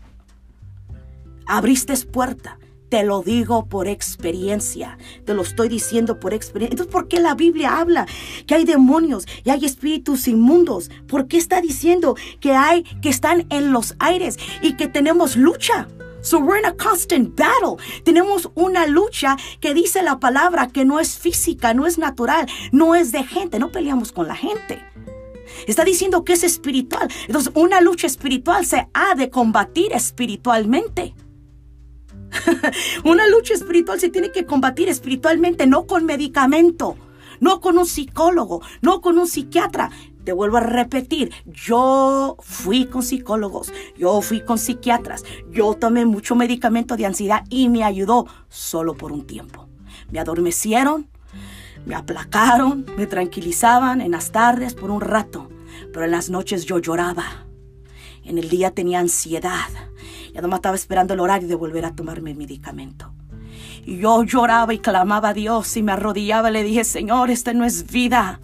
Abriste 1.45 1.95
puerta. 2.05 2.57
Te 2.89 3.03
lo 3.03 3.21
digo 3.21 3.67
por 3.67 3.87
experiencia. 3.87 4.97
Te 5.25 5.35
lo 5.35 5.43
estoy 5.43 5.69
diciendo 5.69 6.19
por 6.19 6.33
experiencia. 6.33 6.73
Entonces, 6.73 6.91
¿por 6.91 7.07
qué 7.07 7.19
la 7.19 7.35
Biblia 7.35 7.79
habla 7.79 8.07
que 8.47 8.55
hay 8.55 8.65
demonios 8.65 9.25
y 9.43 9.51
hay 9.51 9.63
espíritus 9.63 10.27
inmundos? 10.27 10.89
¿Por 11.07 11.27
qué 11.27 11.37
está 11.37 11.61
diciendo 11.61 12.15
que 12.39 12.53
hay 12.53 12.83
que 13.01 13.09
están 13.09 13.45
en 13.49 13.71
los 13.71 13.95
aires 13.99 14.37
y 14.63 14.73
que 14.73 14.87
tenemos 14.87 15.35
lucha? 15.35 15.87
So 16.21 16.39
we're 16.39 16.59
in 16.59 16.65
a 16.65 16.73
constant 16.73 17.37
battle. 17.37 17.77
Tenemos 18.03 18.49
una 18.55 18.87
lucha 18.87 19.37
que 19.61 19.73
dice 19.73 20.01
la 20.03 20.19
palabra 20.19 20.67
que 20.67 20.83
no 20.83 20.99
es 20.99 21.17
física, 21.17 21.73
no 21.73 21.85
es 21.85 21.97
natural, 21.97 22.47
no 22.71 22.95
es 22.95 23.11
de 23.11 23.23
gente. 23.23 23.59
No 23.59 23.71
peleamos 23.71 24.11
con 24.11 24.27
la 24.27 24.35
gente. 24.35 24.83
Está 25.67 25.83
diciendo 25.83 26.23
que 26.23 26.33
es 26.33 26.43
espiritual. 26.43 27.09
Entonces, 27.27 27.51
una 27.55 27.81
lucha 27.81 28.07
espiritual 28.07 28.65
se 28.65 28.87
ha 28.93 29.15
de 29.15 29.29
combatir 29.29 29.93
espiritualmente. 29.93 31.13
Una 33.03 33.27
lucha 33.27 33.53
espiritual 33.53 33.99
se 33.99 34.09
tiene 34.09 34.31
que 34.31 34.45
combatir 34.45 34.89
espiritualmente, 34.89 35.67
no 35.67 35.85
con 35.85 36.05
medicamento, 36.05 36.95
no 37.39 37.61
con 37.61 37.77
un 37.77 37.85
psicólogo, 37.85 38.61
no 38.81 39.01
con 39.01 39.17
un 39.17 39.27
psiquiatra. 39.27 39.91
Te 40.23 40.33
vuelvo 40.33 40.57
a 40.57 40.61
repetir, 40.61 41.31
yo 41.45 42.37
fui 42.41 42.85
con 42.85 43.01
psicólogos, 43.01 43.71
yo 43.97 44.21
fui 44.21 44.41
con 44.41 44.59
psiquiatras, 44.59 45.23
yo 45.49 45.73
tomé 45.73 46.05
mucho 46.05 46.35
medicamento 46.35 46.97
de 46.97 47.05
ansiedad 47.05 47.45
y 47.49 47.69
me 47.69 47.83
ayudó 47.83 48.27
solo 48.47 48.95
por 48.95 49.11
un 49.11 49.25
tiempo. 49.25 49.67
Me 50.11 50.19
adormecieron, 50.19 51.07
me 51.85 51.95
aplacaron, 51.95 52.85
me 52.97 53.07
tranquilizaban 53.07 54.01
en 54.01 54.11
las 54.11 54.31
tardes 54.31 54.75
por 54.75 54.91
un 54.91 55.01
rato, 55.01 55.49
pero 55.91 56.05
en 56.05 56.11
las 56.11 56.29
noches 56.29 56.65
yo 56.65 56.77
lloraba. 56.77 57.47
En 58.23 58.37
el 58.37 58.49
día 58.49 58.71
tenía 58.71 58.99
ansiedad 58.99 59.88
ya 60.41 60.47
no 60.47 60.55
estaba 60.55 60.75
esperando 60.75 61.13
el 61.13 61.19
horario 61.19 61.47
de 61.47 61.55
volver 61.55 61.85
a 61.85 61.93
tomarme 61.93 62.31
el 62.31 62.37
medicamento. 62.37 63.13
Y 63.85 63.97
yo 63.97 64.23
lloraba 64.23 64.73
y 64.73 64.79
clamaba 64.79 65.29
a 65.29 65.33
Dios 65.33 65.75
y 65.77 65.83
me 65.83 65.91
arrodillaba 65.91 66.49
y 66.49 66.53
le 66.53 66.63
dije, 66.63 66.83
Señor, 66.83 67.29
esta 67.29 67.53
no 67.53 67.65
es 67.65 67.91
vida. 67.91 68.39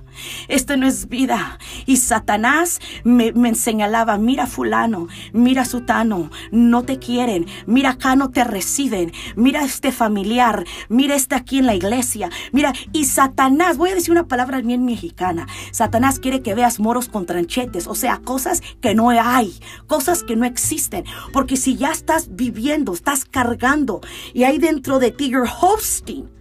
Esto 0.47 0.77
no 0.77 0.87
es 0.87 1.07
vida. 1.09 1.59
Y 1.85 1.97
Satanás 1.97 2.79
me, 3.03 3.33
señalaba, 3.55 4.17
mira 4.17 4.47
fulano, 4.47 5.07
mira 5.33 5.65
sutano, 5.65 6.29
no 6.51 6.83
te 6.83 6.99
quieren, 6.99 7.45
mira 7.65 7.91
acá 7.91 8.15
no 8.15 8.31
te 8.31 8.43
reciben, 8.43 9.11
mira 9.35 9.63
este 9.63 9.91
familiar, 9.91 10.65
mira 10.89 11.15
este 11.15 11.35
aquí 11.35 11.59
en 11.59 11.65
la 11.65 11.75
iglesia, 11.75 12.29
mira, 12.51 12.73
y 12.91 13.05
Satanás, 13.05 13.77
voy 13.77 13.91
a 13.91 13.95
decir 13.95 14.11
una 14.11 14.27
palabra 14.27 14.61
bien 14.61 14.85
mexicana, 14.85 15.47
Satanás 15.71 16.19
quiere 16.19 16.41
que 16.41 16.55
veas 16.55 16.79
moros 16.79 17.09
con 17.09 17.25
tranchetes, 17.25 17.87
o 17.87 17.95
sea, 17.95 18.19
cosas 18.19 18.61
que 18.81 18.95
no 18.95 19.09
hay, 19.09 19.57
cosas 19.87 20.23
que 20.23 20.35
no 20.35 20.45
existen, 20.45 21.05
porque 21.33 21.57
si 21.57 21.75
ya 21.75 21.91
estás 21.91 22.35
viviendo, 22.35 22.93
estás 22.93 23.25
cargando, 23.25 24.01
y 24.33 24.43
hay 24.43 24.57
dentro 24.57 24.99
de 24.99 25.11
ti, 25.11 25.31
hosting, 25.61 26.34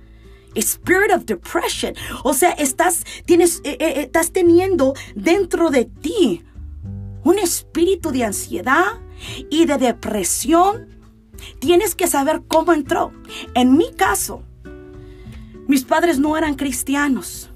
spirit 0.57 1.13
of 1.13 1.25
depression. 1.25 1.95
O 2.23 2.35
sea, 2.35 2.51
estás, 2.51 3.05
tienes, 3.25 3.61
eh, 3.65 3.77
eh, 3.81 4.03
estás 4.03 4.33
teniendo 4.33 4.95
dentro 5.15 5.71
de 5.71 5.85
ti 5.85 6.45
un 7.23 7.39
espíritu 7.39 8.11
de 8.11 8.25
ansiedad 8.25 9.01
y 9.51 9.67
de 9.67 9.79
depresión. 9.79 10.89
Tienes 11.59 11.95
que 11.95 12.07
saber 12.07 12.43
cómo 12.47 12.73
entró. 12.73 13.13
En 13.55 13.77
mi 13.77 13.93
caso, 13.93 14.43
mis 15.67 15.85
padres 15.85 16.19
no 16.19 16.37
eran 16.37 16.55
cristianos. 16.55 17.51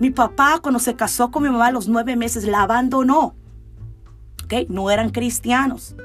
Mi 0.00 0.10
papá 0.10 0.58
cuando 0.62 0.78
se 0.78 0.94
casó 0.94 1.30
con 1.30 1.42
mi 1.42 1.48
mamá 1.48 1.68
a 1.68 1.72
los 1.72 1.88
nueve 1.88 2.16
meses 2.16 2.44
la 2.44 2.62
abandonó. 2.62 3.34
¿Ok? 4.44 4.68
No 4.68 4.90
eran 4.90 5.10
cristianos. 5.10 5.96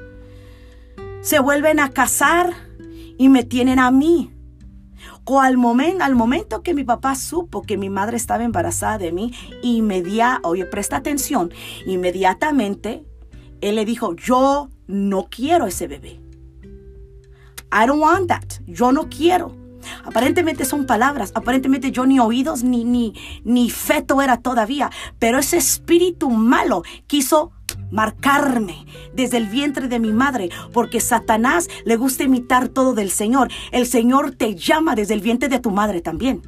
Se 1.20 1.38
vuelven 1.38 1.78
a 1.78 1.90
casar 1.90 2.52
y 3.18 3.28
me 3.28 3.44
tienen 3.44 3.78
a 3.78 3.90
mí. 3.90 4.31
O 5.24 5.40
al, 5.40 5.56
momento, 5.56 6.04
al 6.04 6.14
momento 6.14 6.62
que 6.62 6.74
mi 6.74 6.84
papá 6.84 7.14
supo 7.14 7.62
que 7.62 7.76
mi 7.76 7.90
madre 7.90 8.16
estaba 8.16 8.44
embarazada 8.44 8.98
de 8.98 9.12
mí, 9.12 9.32
inmediatamente, 9.62 10.48
oye, 10.48 10.66
presta 10.66 10.96
atención, 10.96 11.52
inmediatamente 11.86 13.04
él 13.60 13.76
le 13.76 13.84
dijo, 13.84 14.14
yo 14.16 14.68
no 14.86 15.28
quiero 15.30 15.66
ese 15.66 15.86
bebé. 15.86 16.20
I 17.72 17.86
don't 17.86 18.02
want 18.02 18.28
that. 18.28 18.60
Yo 18.66 18.92
no 18.92 19.08
quiero. 19.08 19.56
Aparentemente 20.04 20.64
son 20.64 20.86
palabras, 20.86 21.32
aparentemente 21.34 21.90
yo 21.90 22.06
ni 22.06 22.20
oídos 22.20 22.62
ni, 22.62 22.84
ni, 22.84 23.14
ni 23.44 23.68
feto 23.70 24.22
era 24.22 24.36
todavía, 24.36 24.90
pero 25.18 25.38
ese 25.38 25.56
espíritu 25.56 26.30
malo 26.30 26.82
quiso 27.06 27.50
marcarme 27.92 28.84
desde 29.14 29.36
el 29.36 29.46
vientre 29.46 29.86
de 29.86 30.00
mi 30.00 30.12
madre, 30.12 30.50
porque 30.72 31.00
Satanás 31.00 31.68
le 31.84 31.96
gusta 31.96 32.24
imitar 32.24 32.68
todo 32.68 32.94
del 32.94 33.10
Señor. 33.10 33.48
El 33.70 33.86
Señor 33.86 34.32
te 34.34 34.56
llama 34.56 34.96
desde 34.96 35.14
el 35.14 35.20
vientre 35.20 35.48
de 35.48 35.60
tu 35.60 35.70
madre 35.70 36.00
también. 36.00 36.42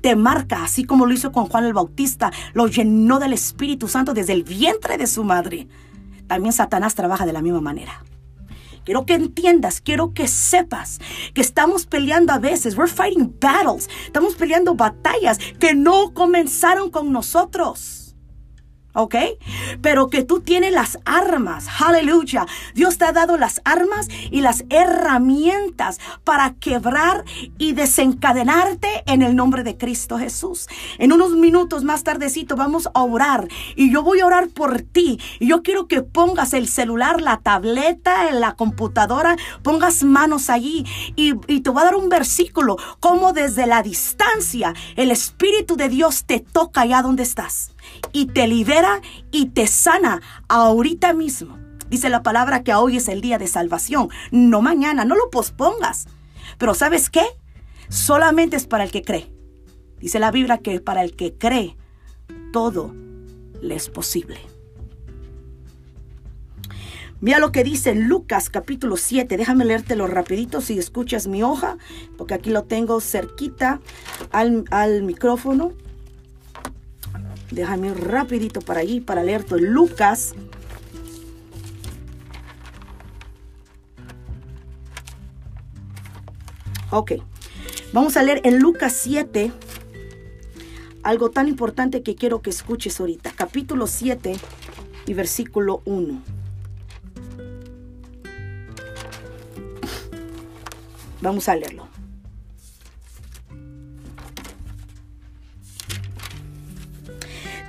Te 0.00 0.16
marca, 0.16 0.64
así 0.64 0.84
como 0.84 1.04
lo 1.04 1.12
hizo 1.12 1.32
con 1.32 1.46
Juan 1.46 1.64
el 1.64 1.74
Bautista, 1.74 2.32
lo 2.54 2.68
llenó 2.68 3.18
del 3.18 3.32
Espíritu 3.32 3.88
Santo 3.88 4.14
desde 4.14 4.32
el 4.32 4.44
vientre 4.44 4.96
de 4.96 5.06
su 5.06 5.24
madre. 5.24 5.68
También 6.26 6.52
Satanás 6.52 6.94
trabaja 6.94 7.26
de 7.26 7.32
la 7.32 7.42
misma 7.42 7.60
manera. 7.60 8.04
Quiero 8.84 9.04
que 9.04 9.14
entiendas, 9.14 9.80
quiero 9.80 10.14
que 10.14 10.28
sepas 10.28 11.00
que 11.34 11.40
estamos 11.40 11.86
peleando 11.86 12.32
a 12.32 12.38
veces, 12.38 12.78
we're 12.78 12.90
fighting 12.90 13.34
battles, 13.40 13.90
estamos 14.04 14.36
peleando 14.36 14.76
batallas 14.76 15.38
que 15.58 15.74
no 15.74 16.14
comenzaron 16.14 16.90
con 16.90 17.10
nosotros. 17.10 18.05
¿Ok? 18.96 19.14
Pero 19.82 20.08
que 20.08 20.24
tú 20.24 20.40
tienes 20.40 20.72
las 20.72 20.98
armas, 21.04 21.68
aleluya. 21.80 22.46
Dios 22.74 22.98
te 22.98 23.04
ha 23.04 23.12
dado 23.12 23.36
las 23.36 23.60
armas 23.64 24.08
y 24.30 24.40
las 24.40 24.64
herramientas 24.70 26.00
para 26.24 26.54
quebrar 26.54 27.24
y 27.58 27.72
desencadenarte 27.72 29.04
en 29.06 29.22
el 29.22 29.36
nombre 29.36 29.62
de 29.62 29.76
Cristo 29.76 30.18
Jesús. 30.18 30.66
En 30.98 31.12
unos 31.12 31.32
minutos 31.32 31.84
más 31.84 32.02
tardecito 32.02 32.56
vamos 32.56 32.88
a 32.94 33.02
orar 33.02 33.48
y 33.76 33.92
yo 33.92 34.02
voy 34.02 34.20
a 34.20 34.26
orar 34.26 34.48
por 34.48 34.80
ti. 34.80 35.20
Y 35.38 35.48
yo 35.48 35.62
quiero 35.62 35.86
que 35.86 36.02
pongas 36.02 36.54
el 36.54 36.68
celular, 36.68 37.20
la 37.20 37.38
tableta, 37.38 38.30
la 38.32 38.54
computadora, 38.54 39.36
pongas 39.62 40.02
manos 40.02 40.50
allí 40.50 40.84
y, 41.14 41.34
y 41.46 41.60
te 41.60 41.70
voy 41.70 41.82
a 41.82 41.86
dar 41.86 41.96
un 41.96 42.08
versículo, 42.08 42.76
como 43.00 43.32
desde 43.32 43.66
la 43.66 43.82
distancia 43.82 44.74
el 44.96 45.10
Espíritu 45.10 45.76
de 45.76 45.88
Dios 45.88 46.24
te 46.24 46.40
toca 46.40 46.82
allá 46.82 47.02
donde 47.02 47.22
estás 47.22 47.75
y 48.12 48.26
te 48.26 48.46
libera 48.46 49.00
y 49.30 49.46
te 49.46 49.66
sana 49.66 50.22
ahorita 50.48 51.12
mismo. 51.12 51.58
Dice 51.88 52.08
la 52.08 52.22
palabra 52.22 52.64
que 52.64 52.74
hoy 52.74 52.96
es 52.96 53.08
el 53.08 53.20
día 53.20 53.38
de 53.38 53.46
salvación, 53.46 54.08
no 54.30 54.60
mañana, 54.62 55.04
no 55.04 55.14
lo 55.14 55.30
pospongas. 55.30 56.06
Pero 56.58 56.74
¿sabes 56.74 57.10
qué? 57.10 57.24
Solamente 57.88 58.56
es 58.56 58.66
para 58.66 58.84
el 58.84 58.90
que 58.90 59.02
cree. 59.02 59.32
Dice 60.00 60.18
la 60.18 60.30
Biblia 60.30 60.58
que 60.58 60.80
para 60.80 61.02
el 61.02 61.14
que 61.14 61.34
cree, 61.34 61.76
todo 62.52 62.94
le 63.60 63.76
es 63.76 63.88
posible. 63.88 64.38
Mira 67.20 67.38
lo 67.38 67.50
que 67.50 67.64
dice 67.64 67.94
Lucas 67.94 68.50
capítulo 68.50 68.96
7. 68.96 69.36
Déjame 69.36 69.64
leértelo 69.64 70.06
rapidito 70.06 70.60
si 70.60 70.78
escuchas 70.78 71.26
mi 71.26 71.42
hoja, 71.42 71.78
porque 72.18 72.34
aquí 72.34 72.50
lo 72.50 72.64
tengo 72.64 73.00
cerquita 73.00 73.80
al, 74.32 74.64
al 74.70 75.02
micrófono. 75.02 75.72
Déjame 77.56 77.94
rapidito 77.94 78.60
para 78.60 78.80
allí 78.80 79.00
para 79.00 79.24
leer 79.24 79.42
todo 79.42 79.58
Lucas. 79.58 80.34
Ok, 86.90 87.12
vamos 87.94 88.18
a 88.18 88.22
leer 88.22 88.42
en 88.44 88.58
Lucas 88.58 88.92
7 88.92 89.50
algo 91.02 91.30
tan 91.30 91.48
importante 91.48 92.02
que 92.02 92.14
quiero 92.14 92.42
que 92.42 92.50
escuches 92.50 93.00
ahorita. 93.00 93.32
Capítulo 93.34 93.86
7 93.86 94.36
y 95.06 95.14
versículo 95.14 95.80
1. 95.86 96.22
Vamos 101.22 101.48
a 101.48 101.56
leerlo. 101.56 101.85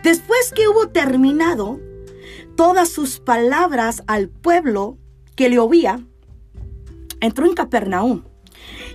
Después 0.08 0.54
que 0.56 0.70
hubo 0.70 0.88
terminado 0.88 1.82
todas 2.56 2.88
sus 2.88 3.20
palabras 3.20 4.04
al 4.08 4.30
pueblo 4.30 4.98
que 5.36 5.50
le 5.50 5.60
oía, 5.60 6.00
entró 7.20 7.46
en 7.46 7.54
Capernaum. 7.54 8.24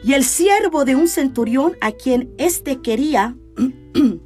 Y 0.02 0.14
el 0.14 0.24
siervo 0.24 0.86
de 0.86 0.96
un 0.96 1.08
centurión 1.08 1.76
a 1.82 1.92
quien 1.92 2.32
éste 2.38 2.80
quería 2.80 3.36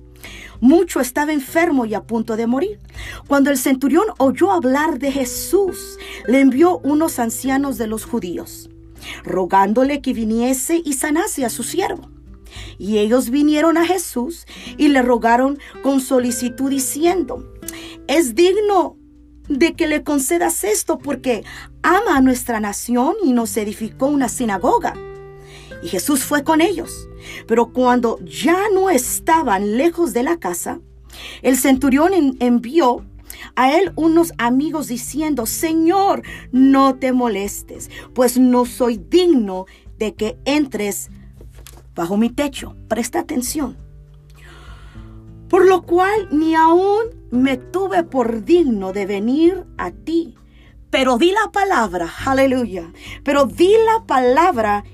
mucho 0.61 1.01
estaba 1.01 1.33
enfermo 1.33 1.87
y 1.87 1.95
a 1.95 2.05
punto 2.05 2.37
de 2.37 2.47
morir. 2.47 2.79
Cuando 3.27 3.51
el 3.51 3.59
centurión 3.59 4.07
oyó 4.19 4.53
hablar 4.53 5.01
de 5.01 5.11
Jesús, 5.11 5.99
le 6.29 6.39
envió 6.39 6.79
unos 6.85 7.19
ancianos 7.19 7.79
de 7.79 7.89
los 7.89 8.05
judíos, 8.05 8.71
rogándole 9.25 10.01
que 10.03 10.13
viniese 10.13 10.83
y 10.85 10.93
sanase 10.93 11.45
a 11.45 11.51
su 11.51 11.65
siervo. 11.65 12.16
Y 12.79 12.99
ellos 12.99 13.31
vinieron 13.31 13.77
a 13.77 13.87
Jesús 13.87 14.47
y 14.77 14.89
le 14.89 15.03
rogaron 15.03 15.59
con 15.83 16.01
solicitud 16.01 16.71
diciendo, 16.71 17.53
es 18.07 18.35
digno 18.35 18.97
de 19.49 19.75
que 19.75 19.87
le 19.87 20.03
concedas 20.03 20.65
esto 20.65 20.99
porque 20.99 21.45
ama 21.83 22.17
a 22.17 22.21
nuestra 22.21 22.61
nación 22.61 23.15
y 23.25 23.33
nos 23.33 23.57
edificó 23.57 24.07
una 24.07 24.29
sinagoga. 24.29 24.95
Y 25.83 25.89
Jesús 25.89 26.25
fue 26.25 26.43
con 26.43 26.61
ellos. 26.61 27.09
Pero 27.47 27.73
cuando 27.73 28.19
ya 28.25 28.69
no 28.73 28.91
estaban 28.91 29.77
lejos 29.77 30.13
de 30.13 30.23
la 30.23 30.39
casa, 30.39 30.81
el 31.43 31.57
centurión 31.57 32.37
envió 32.41 33.05
a 33.55 33.77
él 33.77 33.93
unos 33.97 34.33
amigos 34.39 34.89
diciendo, 34.89 35.47
Señor, 35.47 36.23
no 36.53 36.97
te 36.97 37.13
molestes, 37.13 37.91
pues 38.15 38.39
no 38.39 38.65
soy 38.65 38.99
digno 38.99 39.67
de 39.99 40.15
que 40.15 40.39
entres 40.45 41.11
bajo 41.97 42.17
mi 42.17 42.31
techo. 42.31 42.77
Presta 42.87 43.19
atención. 43.19 43.77
Por 45.49 45.67
lo 45.67 45.83
cual 45.83 46.29
ni 46.31 46.55
aún 46.55 47.03
me 47.31 47.57
tuve 47.57 48.05
por 48.05 48.45
digno 48.45 48.93
de 48.93 49.07
venir 49.07 49.65
a 49.79 49.91
ti. 49.91 50.37
Pero 50.91 51.19
di 51.19 51.33
la 51.33 51.51
palabra, 51.53 52.09
aleluya. 52.25 52.93
Pero 53.25 53.47
di 53.47 53.73
la 53.87 54.05
palabra 54.07 54.85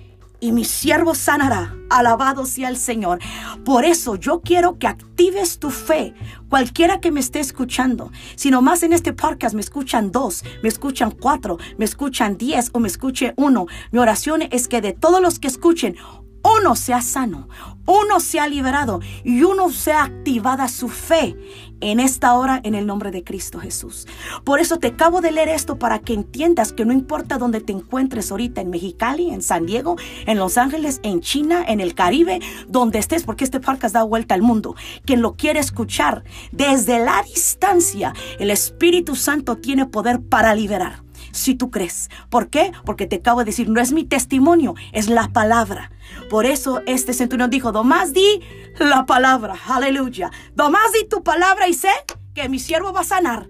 y 0.42 0.50
mi 0.50 0.64
siervo 0.64 1.14
sanará. 1.14 1.76
Alabado 1.88 2.46
sea 2.46 2.68
el 2.68 2.76
Señor. 2.76 3.20
Por 3.64 3.84
eso 3.84 4.16
yo 4.16 4.40
quiero 4.40 4.76
que 4.78 4.88
actives 4.88 5.60
tu 5.60 5.70
fe. 5.70 6.14
Cualquiera 6.48 7.00
que 7.00 7.12
me 7.12 7.20
esté 7.20 7.38
escuchando. 7.38 8.10
Si 8.34 8.50
nomás 8.50 8.82
en 8.82 8.92
este 8.92 9.12
podcast 9.12 9.54
me 9.54 9.60
escuchan 9.60 10.10
dos, 10.10 10.42
me 10.62 10.68
escuchan 10.68 11.12
cuatro, 11.12 11.58
me 11.78 11.84
escuchan 11.84 12.36
diez 12.36 12.70
o 12.72 12.80
me 12.80 12.88
escuche 12.88 13.34
uno. 13.36 13.66
Mi 13.92 14.00
oración 14.00 14.42
es 14.50 14.66
que 14.66 14.80
de 14.80 14.92
todos 14.92 15.22
los 15.22 15.38
que 15.38 15.46
escuchen, 15.46 15.96
uno 16.44 16.76
sea 16.76 17.02
sano, 17.02 17.48
uno 17.86 18.20
sea 18.20 18.46
liberado 18.48 19.00
y 19.24 19.42
uno 19.42 19.70
sea 19.70 20.04
activada 20.04 20.68
su 20.68 20.88
fe 20.88 21.36
en 21.80 21.98
esta 22.00 22.34
hora 22.34 22.60
en 22.62 22.74
el 22.74 22.86
nombre 22.86 23.10
de 23.10 23.24
Cristo 23.24 23.58
Jesús. 23.58 24.06
Por 24.44 24.60
eso 24.60 24.78
te 24.78 24.88
acabo 24.88 25.20
de 25.20 25.32
leer 25.32 25.48
esto 25.48 25.78
para 25.78 25.98
que 25.98 26.14
entiendas 26.14 26.72
que 26.72 26.84
no 26.84 26.92
importa 26.92 27.38
dónde 27.38 27.60
te 27.60 27.72
encuentres 27.72 28.30
ahorita, 28.30 28.60
en 28.60 28.70
Mexicali, 28.70 29.30
en 29.30 29.42
San 29.42 29.66
Diego, 29.66 29.96
en 30.26 30.38
Los 30.38 30.58
Ángeles, 30.58 31.00
en 31.02 31.20
China, 31.20 31.64
en 31.66 31.80
el 31.80 31.94
Caribe, 31.94 32.40
donde 32.68 32.98
estés, 32.98 33.24
porque 33.24 33.44
este 33.44 33.60
podcast 33.60 33.94
da 33.94 34.04
vuelta 34.04 34.34
al 34.34 34.42
mundo. 34.42 34.76
Quien 35.04 35.22
lo 35.22 35.34
quiere 35.34 35.58
escuchar 35.58 36.22
desde 36.52 37.04
la 37.04 37.22
distancia, 37.22 38.14
el 38.38 38.50
Espíritu 38.50 39.16
Santo 39.16 39.56
tiene 39.56 39.86
poder 39.86 40.20
para 40.20 40.54
liberar 40.54 41.02
si 41.32 41.54
tú 41.54 41.70
crees. 41.70 42.10
¿Por 42.30 42.48
qué? 42.48 42.72
Porque 42.84 43.06
te 43.06 43.16
acabo 43.16 43.40
de 43.40 43.46
decir, 43.46 43.68
no 43.68 43.80
es 43.80 43.92
mi 43.92 44.04
testimonio, 44.04 44.74
es 44.92 45.08
la 45.08 45.28
palabra. 45.28 45.90
Por 46.30 46.46
eso 46.46 46.82
este 46.86 47.12
centurión 47.12 47.50
dijo, 47.50 47.72
Domás 47.72 48.12
di 48.12 48.40
la 48.78 49.06
palabra, 49.06 49.56
aleluya. 49.66 50.30
Domás 50.54 50.92
di 50.92 51.08
tu 51.08 51.22
palabra 51.22 51.68
y 51.68 51.74
sé 51.74 51.90
que 52.34 52.48
mi 52.48 52.58
siervo 52.58 52.92
va 52.92 53.00
a 53.00 53.04
sanar. 53.04 53.48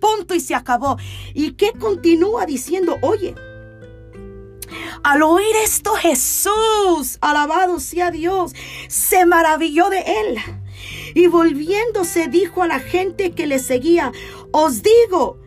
Punto 0.00 0.34
y 0.34 0.40
se 0.40 0.54
acabó. 0.54 0.96
¿Y 1.34 1.52
qué 1.52 1.72
continúa 1.72 2.46
diciendo? 2.46 2.96
Oye, 3.00 3.34
al 5.02 5.22
oír 5.22 5.56
esto 5.62 5.94
Jesús, 5.94 7.18
alabado 7.20 7.80
sea 7.80 8.10
Dios, 8.10 8.54
se 8.88 9.26
maravilló 9.26 9.88
de 9.90 10.00
él. 10.00 10.38
Y 11.14 11.28
volviéndose 11.28 12.28
dijo 12.28 12.62
a 12.62 12.66
la 12.66 12.80
gente 12.80 13.32
que 13.32 13.46
le 13.46 13.58
seguía, 13.58 14.12
os 14.50 14.82
digo 14.82 15.38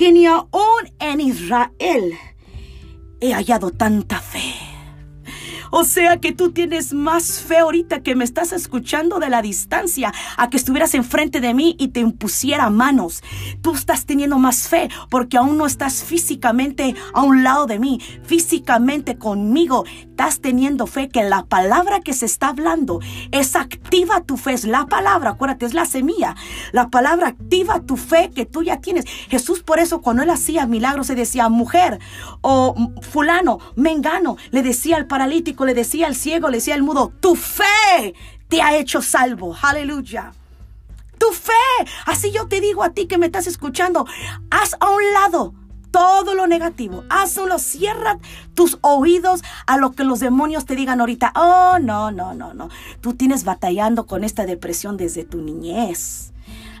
que 0.00 0.12
ni 0.12 0.24
aún 0.24 0.82
en 0.98 1.20
Israel 1.20 2.14
he 3.20 3.34
hallado 3.34 3.70
tanta 3.70 4.18
fe. 4.18 4.69
O 5.70 5.84
sea 5.84 6.18
que 6.18 6.32
tú 6.32 6.52
tienes 6.52 6.92
más 6.92 7.40
fe 7.40 7.58
ahorita 7.58 8.02
que 8.02 8.14
me 8.14 8.24
estás 8.24 8.52
escuchando 8.52 9.18
de 9.18 9.30
la 9.30 9.42
distancia 9.42 10.12
a 10.36 10.50
que 10.50 10.56
estuvieras 10.56 10.94
enfrente 10.94 11.40
de 11.40 11.54
mí 11.54 11.76
y 11.78 11.88
te 11.88 12.00
impusiera 12.00 12.70
manos. 12.70 13.22
Tú 13.62 13.74
estás 13.74 14.06
teniendo 14.06 14.38
más 14.38 14.68
fe 14.68 14.88
porque 15.08 15.36
aún 15.36 15.56
no 15.56 15.66
estás 15.66 16.02
físicamente 16.02 16.94
a 17.14 17.22
un 17.22 17.44
lado 17.44 17.66
de 17.66 17.78
mí, 17.78 18.00
físicamente 18.24 19.16
conmigo. 19.16 19.84
Estás 19.86 20.40
teniendo 20.40 20.86
fe 20.86 21.08
que 21.08 21.22
la 21.22 21.44
palabra 21.44 22.00
que 22.00 22.12
se 22.12 22.26
está 22.26 22.48
hablando 22.48 23.00
es 23.30 23.56
activa 23.56 24.20
tu 24.22 24.36
fe, 24.36 24.52
es 24.52 24.64
la 24.64 24.86
palabra, 24.86 25.30
acuérdate, 25.30 25.66
es 25.66 25.74
la 25.74 25.86
semilla. 25.86 26.34
La 26.72 26.90
palabra 26.90 27.28
activa 27.28 27.80
tu 27.80 27.96
fe 27.96 28.30
que 28.34 28.44
tú 28.44 28.62
ya 28.62 28.80
tienes. 28.80 29.06
Jesús 29.28 29.62
por 29.62 29.78
eso 29.78 30.00
cuando 30.00 30.22
él 30.22 30.30
hacía 30.30 30.66
milagros 30.66 31.06
se 31.06 31.14
decía 31.14 31.48
mujer 31.48 31.98
o 32.42 32.74
fulano, 33.00 33.58
mengano, 33.76 34.36
le 34.50 34.62
decía 34.62 34.96
al 34.96 35.06
paralítico, 35.06 35.59
le 35.64 35.74
decía 35.74 36.06
al 36.06 36.14
ciego, 36.14 36.48
le 36.48 36.58
decía 36.58 36.74
al 36.74 36.82
mudo, 36.82 37.12
tu 37.20 37.36
fe 37.36 38.14
te 38.48 38.62
ha 38.62 38.76
hecho 38.76 39.02
salvo. 39.02 39.56
Aleluya. 39.60 40.32
Tu 41.18 41.26
fe. 41.32 41.52
Así 42.06 42.32
yo 42.32 42.48
te 42.48 42.60
digo 42.60 42.82
a 42.82 42.90
ti 42.90 43.06
que 43.06 43.18
me 43.18 43.26
estás 43.26 43.46
escuchando, 43.46 44.06
haz 44.50 44.76
a 44.80 44.90
un 44.90 45.12
lado 45.12 45.54
todo 45.90 46.34
lo 46.34 46.46
negativo. 46.46 47.04
Hazlo, 47.10 47.58
cierra 47.58 48.18
tus 48.54 48.78
oídos 48.80 49.42
a 49.66 49.76
lo 49.76 49.92
que 49.92 50.04
los 50.04 50.20
demonios 50.20 50.66
te 50.66 50.76
digan 50.76 51.00
ahorita. 51.00 51.32
Oh, 51.34 51.78
no, 51.80 52.10
no, 52.10 52.34
no, 52.34 52.54
no. 52.54 52.68
Tú 53.00 53.14
tienes 53.14 53.44
batallando 53.44 54.06
con 54.06 54.24
esta 54.24 54.46
depresión 54.46 54.96
desde 54.96 55.24
tu 55.24 55.40
niñez. 55.42 56.32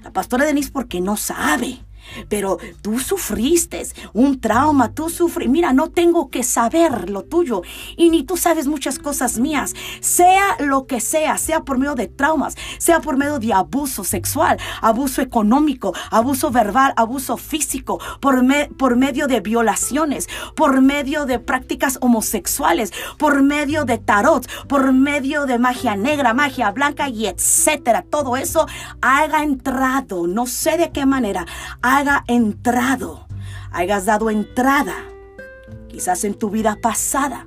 La 0.02 0.12
pastora 0.12 0.44
Denise 0.44 0.70
porque 0.70 1.00
no 1.00 1.16
sabe. 1.16 1.80
Pero 2.28 2.58
tú 2.82 2.98
sufriste 2.98 3.70
un 4.12 4.40
trauma, 4.40 4.92
tú 4.92 5.08
sufres. 5.08 5.48
Mira, 5.48 5.72
no 5.72 5.90
tengo 5.90 6.28
que 6.28 6.42
saber 6.42 7.10
lo 7.10 7.22
tuyo 7.22 7.62
y 7.96 8.10
ni 8.10 8.24
tú 8.24 8.36
sabes 8.36 8.66
muchas 8.66 8.98
cosas 8.98 9.38
mías. 9.38 9.74
Sea 10.00 10.56
lo 10.58 10.86
que 10.86 11.00
sea, 11.00 11.38
sea 11.38 11.60
por 11.62 11.78
medio 11.78 11.94
de 11.94 12.08
traumas, 12.08 12.56
sea 12.78 13.00
por 13.00 13.16
medio 13.16 13.38
de 13.38 13.52
abuso 13.52 14.04
sexual, 14.04 14.58
abuso 14.82 15.22
económico, 15.22 15.94
abuso 16.10 16.50
verbal, 16.50 16.92
abuso 16.96 17.36
físico, 17.36 18.00
por, 18.20 18.42
por 18.76 18.96
medio 18.96 19.26
de 19.26 19.40
violaciones, 19.40 20.28
por 20.56 20.80
medio 20.80 21.26
de 21.26 21.38
prácticas 21.38 21.98
homosexuales, 22.00 22.92
por 23.18 23.42
medio 23.42 23.84
de 23.84 23.98
tarot, 23.98 24.46
por 24.66 24.92
medio 24.92 25.46
de 25.46 25.58
magia 25.58 25.96
negra, 25.96 26.34
magia 26.34 26.70
blanca 26.70 27.08
y 27.08 27.26
etcétera. 27.26 28.04
Todo 28.08 28.36
eso 28.36 28.66
haga 29.00 29.42
entrado, 29.42 30.26
no 30.26 30.46
sé 30.46 30.76
de 30.76 30.90
qué 30.90 31.06
manera, 31.06 31.46
haga 32.00 32.24
entrado, 32.28 33.26
hayas 33.70 34.06
dado 34.06 34.30
entrada, 34.30 34.96
quizás 35.88 36.24
en 36.24 36.34
tu 36.34 36.48
vida 36.48 36.78
pasada. 36.80 37.46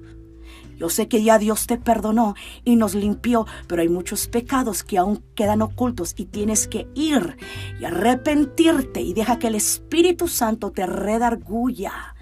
Yo 0.78 0.89
sé 0.89 1.08
que 1.08 1.24
ya 1.24 1.39
Dios 1.39 1.66
te 1.66 1.78
perdonó 1.78 2.36
y 2.63 2.76
nos 2.76 2.94
limpió, 2.94 3.48
pero 3.68 3.82
hay 3.82 3.89
muchos 3.89 4.28
pecados 4.28 4.84
que 4.84 4.98
aún 4.98 5.24
quedan 5.34 5.62
ocultos 5.62 6.13
y 6.18 6.26
tienes 6.26 6.68
que 6.68 6.88
ir 6.94 7.38
y 7.80 7.86
arrepentirte 7.86 9.02
y 9.02 9.13
deja 9.13 9.39
que 9.39 9.48
el 9.48 9.56
Espíritu 9.56 10.28
Santo 10.28 10.72
te 10.72 10.86
redarguya. 10.86 12.16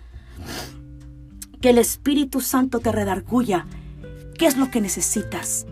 Que 1.59 1.71
el 1.71 1.79
Espíritu 1.79 2.39
Santo 2.39 2.79
te 2.79 2.91
redarguya. 2.91 3.67
¿Qué 4.37 4.45
es 4.45 4.57
lo 4.57 4.71
que 4.71 4.79
necesitas? 4.79 5.65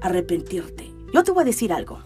Arrepentirte. 0.00 0.92
Yo 1.12 1.24
te 1.24 1.32
voy 1.32 1.42
a 1.42 1.46
decir 1.46 1.72
algo. 1.72 2.00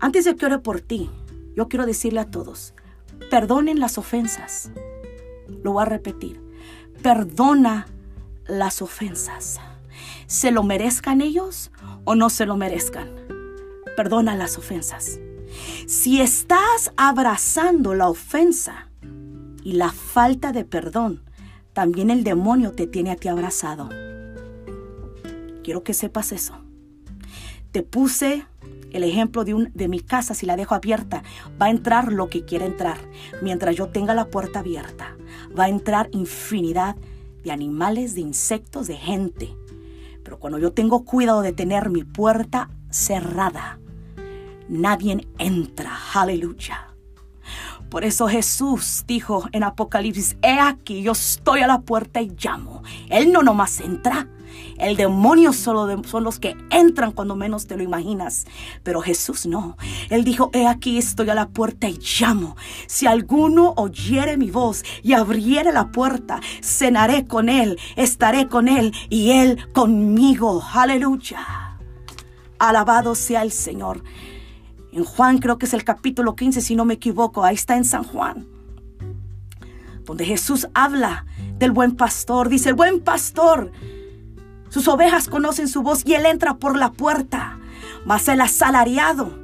Antes 0.00 0.24
de 0.24 0.36
que 0.36 0.46
ore 0.46 0.58
por 0.58 0.80
ti, 0.80 1.10
yo 1.58 1.68
quiero 1.68 1.86
decirle 1.86 2.20
a 2.20 2.30
todos, 2.30 2.72
perdonen 3.32 3.80
las 3.80 3.98
ofensas. 3.98 4.70
Lo 5.64 5.72
voy 5.72 5.82
a 5.82 5.86
repetir. 5.86 6.40
Perdona 7.02 7.88
las 8.46 8.80
ofensas. 8.80 9.58
¿Se 10.28 10.52
lo 10.52 10.62
merezcan 10.62 11.20
ellos 11.20 11.72
o 12.04 12.14
no 12.14 12.30
se 12.30 12.46
lo 12.46 12.56
merezcan? 12.56 13.10
Perdona 13.96 14.36
las 14.36 14.56
ofensas. 14.56 15.18
Si 15.88 16.20
estás 16.20 16.92
abrazando 16.96 17.92
la 17.92 18.08
ofensa 18.08 18.88
y 19.64 19.72
la 19.72 19.90
falta 19.90 20.52
de 20.52 20.64
perdón, 20.64 21.24
también 21.72 22.10
el 22.10 22.22
demonio 22.22 22.70
te 22.70 22.86
tiene 22.86 23.10
a 23.10 23.16
ti 23.16 23.26
abrazado. 23.26 23.88
Quiero 25.64 25.82
que 25.82 25.92
sepas 25.92 26.30
eso. 26.30 26.54
Te 27.72 27.82
puse 27.82 28.46
el 28.92 29.04
ejemplo 29.04 29.44
de, 29.44 29.54
un, 29.54 29.70
de 29.74 29.88
mi 29.88 30.00
casa, 30.00 30.34
si 30.34 30.46
la 30.46 30.56
dejo 30.56 30.74
abierta, 30.74 31.22
va 31.60 31.66
a 31.66 31.70
entrar 31.70 32.12
lo 32.12 32.28
que 32.28 32.44
quiera 32.44 32.66
entrar. 32.66 32.98
Mientras 33.42 33.76
yo 33.76 33.88
tenga 33.88 34.14
la 34.14 34.26
puerta 34.26 34.60
abierta, 34.60 35.16
va 35.58 35.64
a 35.64 35.68
entrar 35.68 36.08
infinidad 36.12 36.96
de 37.44 37.52
animales, 37.52 38.14
de 38.14 38.22
insectos, 38.22 38.86
de 38.86 38.96
gente. 38.96 39.54
Pero 40.22 40.38
cuando 40.38 40.58
yo 40.58 40.72
tengo 40.72 41.04
cuidado 41.04 41.42
de 41.42 41.52
tener 41.52 41.90
mi 41.90 42.04
puerta 42.04 42.70
cerrada, 42.90 43.78
nadie 44.68 45.26
entra. 45.38 45.92
Aleluya. 46.14 46.88
Por 47.90 48.04
eso 48.04 48.28
Jesús 48.28 49.04
dijo 49.06 49.48
en 49.52 49.62
Apocalipsis, 49.62 50.36
he 50.42 50.60
aquí, 50.60 51.02
yo 51.02 51.12
estoy 51.12 51.60
a 51.60 51.66
la 51.66 51.80
puerta 51.80 52.20
y 52.20 52.30
llamo. 52.38 52.82
Él 53.08 53.32
no 53.32 53.42
nomás 53.42 53.80
entra, 53.80 54.28
el 54.78 54.96
demonio 54.96 55.52
solo 55.52 56.02
son 56.04 56.24
los 56.24 56.38
que 56.38 56.56
entran 56.70 57.12
cuando 57.12 57.36
menos 57.36 57.66
te 57.66 57.76
lo 57.76 57.82
imaginas. 57.82 58.46
Pero 58.82 59.00
Jesús 59.00 59.46
no. 59.46 59.76
Él 60.08 60.24
dijo, 60.24 60.50
he 60.52 60.66
aquí 60.66 60.98
estoy 60.98 61.30
a 61.30 61.34
la 61.34 61.48
puerta 61.48 61.88
y 61.88 61.98
llamo. 61.98 62.56
Si 62.86 63.06
alguno 63.06 63.74
oyere 63.76 64.36
mi 64.36 64.50
voz 64.50 64.84
y 65.02 65.14
abriere 65.14 65.72
la 65.72 65.90
puerta, 65.90 66.40
cenaré 66.62 67.26
con 67.26 67.48
él, 67.48 67.78
estaré 67.96 68.48
con 68.48 68.68
él 68.68 68.94
y 69.08 69.32
él 69.32 69.58
conmigo. 69.72 70.62
Aleluya. 70.72 71.78
Alabado 72.58 73.14
sea 73.14 73.42
el 73.42 73.52
Señor. 73.52 74.02
En 74.92 75.04
Juan 75.04 75.38
creo 75.38 75.58
que 75.58 75.66
es 75.66 75.74
el 75.74 75.84
capítulo 75.84 76.34
15, 76.34 76.60
si 76.60 76.74
no 76.74 76.84
me 76.84 76.94
equivoco. 76.94 77.44
Ahí 77.44 77.54
está 77.54 77.76
en 77.76 77.84
San 77.84 78.04
Juan. 78.04 78.46
Donde 80.04 80.24
Jesús 80.24 80.68
habla 80.72 81.26
del 81.58 81.72
buen 81.72 81.96
pastor. 81.96 82.48
Dice, 82.48 82.70
el 82.70 82.74
buen 82.74 83.00
pastor 83.00 83.70
sus 84.68 84.88
ovejas 84.88 85.28
conocen 85.28 85.68
su 85.68 85.82
voz 85.82 86.02
y 86.04 86.14
él 86.14 86.26
entra 86.26 86.56
por 86.56 86.76
la 86.76 86.92
puerta. 86.92 87.58
Mas 88.04 88.28
el 88.28 88.40
asalariado 88.40 89.38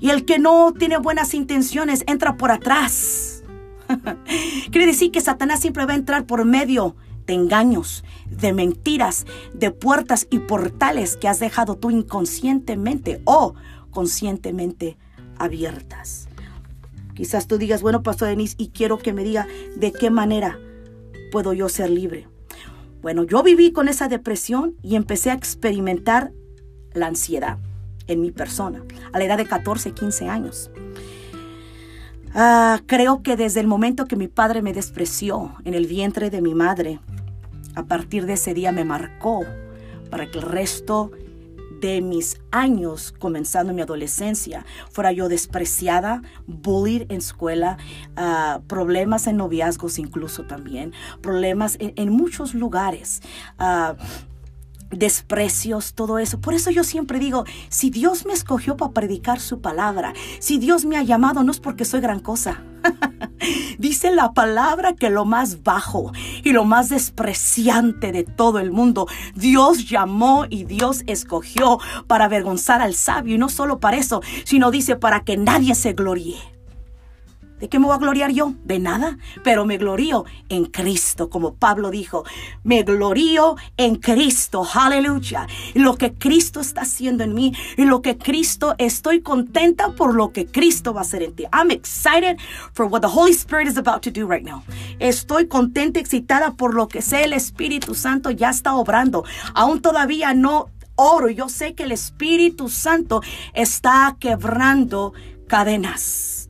y 0.00 0.10
el 0.10 0.24
que 0.24 0.38
no 0.38 0.72
tiene 0.72 0.98
buenas 0.98 1.34
intenciones 1.34 2.04
entra 2.06 2.36
por 2.36 2.50
atrás. 2.50 3.42
Quiere 4.70 4.86
decir 4.86 5.10
que 5.10 5.20
Satanás 5.20 5.60
siempre 5.60 5.86
va 5.86 5.92
a 5.92 5.96
entrar 5.96 6.26
por 6.26 6.44
medio 6.44 6.96
de 7.26 7.34
engaños, 7.34 8.04
de 8.30 8.52
mentiras, 8.52 9.26
de 9.52 9.70
puertas 9.70 10.26
y 10.30 10.40
portales 10.40 11.16
que 11.16 11.28
has 11.28 11.40
dejado 11.40 11.76
tú 11.76 11.90
inconscientemente 11.90 13.20
o 13.24 13.54
conscientemente 13.90 14.96
abiertas. 15.38 16.28
Quizás 17.14 17.46
tú 17.46 17.58
digas, 17.58 17.82
bueno, 17.82 18.02
Pastor 18.02 18.28
Denis, 18.28 18.54
y 18.58 18.68
quiero 18.68 18.98
que 18.98 19.12
me 19.12 19.24
diga 19.24 19.46
de 19.76 19.90
qué 19.90 20.10
manera 20.10 20.58
puedo 21.32 21.52
yo 21.54 21.68
ser 21.68 21.90
libre. 21.90 22.28
Bueno, 23.06 23.22
yo 23.22 23.44
viví 23.44 23.70
con 23.70 23.86
esa 23.86 24.08
depresión 24.08 24.74
y 24.82 24.96
empecé 24.96 25.30
a 25.30 25.34
experimentar 25.34 26.32
la 26.92 27.06
ansiedad 27.06 27.56
en 28.08 28.20
mi 28.20 28.32
persona 28.32 28.82
a 29.12 29.18
la 29.20 29.24
edad 29.24 29.36
de 29.36 29.46
14, 29.46 29.92
15 29.92 30.28
años. 30.28 30.72
Ah, 32.34 32.80
creo 32.86 33.22
que 33.22 33.36
desde 33.36 33.60
el 33.60 33.68
momento 33.68 34.06
que 34.06 34.16
mi 34.16 34.26
padre 34.26 34.60
me 34.60 34.72
despreció 34.72 35.54
en 35.64 35.74
el 35.74 35.86
vientre 35.86 36.30
de 36.30 36.42
mi 36.42 36.56
madre, 36.56 36.98
a 37.76 37.84
partir 37.84 38.26
de 38.26 38.32
ese 38.32 38.54
día 38.54 38.72
me 38.72 38.82
marcó 38.84 39.44
para 40.10 40.28
que 40.28 40.38
el 40.38 40.42
resto 40.42 41.12
de 41.80 42.00
mis 42.00 42.40
años, 42.50 43.14
comenzando 43.18 43.72
mi 43.72 43.82
adolescencia, 43.82 44.64
fuera 44.90 45.12
yo 45.12 45.28
despreciada, 45.28 46.22
bullied 46.46 47.10
en 47.10 47.18
escuela, 47.18 47.78
ah, 48.16 48.60
problemas 48.66 49.26
en 49.26 49.36
noviazgos 49.36 49.98
incluso 49.98 50.44
también, 50.44 50.92
problemas 51.20 51.76
en, 51.80 52.10
muchos 52.10 52.54
lugares. 52.54 53.20
Uh, 53.58 53.94
desprecios, 54.90 55.94
todo 55.94 56.18
eso. 56.18 56.40
Por 56.40 56.54
eso 56.54 56.70
yo 56.70 56.84
siempre 56.84 57.18
digo, 57.18 57.44
si 57.68 57.90
Dios 57.90 58.26
me 58.26 58.32
escogió 58.32 58.76
para 58.76 58.92
predicar 58.92 59.40
su 59.40 59.60
palabra, 59.60 60.12
si 60.38 60.58
Dios 60.58 60.84
me 60.84 60.96
ha 60.96 61.02
llamado, 61.02 61.42
no 61.42 61.52
es 61.52 61.60
porque 61.60 61.84
soy 61.84 62.00
gran 62.00 62.20
cosa. 62.20 62.62
Dice 63.78 64.10
la 64.10 64.32
palabra 64.32 64.94
que 64.94 65.10
lo 65.10 65.24
más 65.24 65.62
bajo 65.62 66.12
y 66.42 66.52
lo 66.52 66.64
más 66.64 66.88
despreciante 66.88 68.12
de 68.12 68.24
todo 68.24 68.58
el 68.58 68.70
mundo, 68.70 69.06
Dios 69.34 69.88
llamó 69.88 70.46
y 70.48 70.64
Dios 70.64 71.02
escogió 71.06 71.78
para 72.06 72.26
avergonzar 72.26 72.80
al 72.80 72.94
sabio. 72.94 73.34
Y 73.34 73.38
no 73.38 73.48
solo 73.48 73.80
para 73.80 73.96
eso, 73.96 74.22
sino 74.44 74.70
dice 74.70 74.96
para 74.96 75.24
que 75.24 75.36
nadie 75.36 75.74
se 75.74 75.92
gloríe. 75.92 76.55
¿De 77.60 77.68
qué 77.68 77.78
me 77.78 77.86
voy 77.86 77.94
a 77.94 77.98
gloriar 77.98 78.30
yo? 78.32 78.52
De 78.64 78.78
nada, 78.78 79.18
pero 79.42 79.64
me 79.64 79.78
glorío 79.78 80.24
en 80.48 80.66
Cristo, 80.66 81.30
como 81.30 81.54
Pablo 81.54 81.90
dijo, 81.90 82.24
me 82.64 82.82
glorío 82.82 83.56
en 83.76 83.96
Cristo, 83.96 84.66
aleluya. 84.74 85.46
Lo 85.74 85.96
que 85.96 86.12
Cristo 86.12 86.60
está 86.60 86.82
haciendo 86.82 87.24
en 87.24 87.34
mí 87.34 87.54
y 87.76 87.84
lo 87.84 88.02
que 88.02 88.18
Cristo, 88.18 88.74
estoy 88.78 89.22
contenta 89.22 89.92
por 89.92 90.14
lo 90.14 90.32
que 90.32 90.46
Cristo 90.46 90.92
va 90.92 91.00
a 91.00 91.02
hacer 91.02 91.22
en 91.22 91.34
ti. 91.34 91.44
I'm 91.52 91.70
excited 91.70 92.38
for 92.74 92.86
what 92.86 93.00
the 93.00 93.08
Holy 93.08 93.32
Spirit 93.32 93.68
is 93.68 93.78
about 93.78 94.02
to 94.02 94.10
do 94.10 94.26
right 94.26 94.44
now. 94.44 94.62
Estoy 94.98 95.46
contenta, 95.46 95.98
excitada 95.98 96.52
por 96.52 96.74
lo 96.74 96.88
que 96.88 97.00
sé 97.00 97.24
el 97.24 97.32
Espíritu 97.32 97.94
Santo 97.94 98.30
ya 98.30 98.50
está 98.50 98.74
obrando. 98.74 99.24
Aún 99.54 99.80
todavía 99.80 100.34
no 100.34 100.68
oro, 100.96 101.30
yo 101.30 101.48
sé 101.48 101.74
que 101.74 101.84
el 101.84 101.92
Espíritu 101.92 102.68
Santo 102.68 103.22
está 103.54 104.16
quebrando 104.18 105.12
cadenas. 105.46 106.45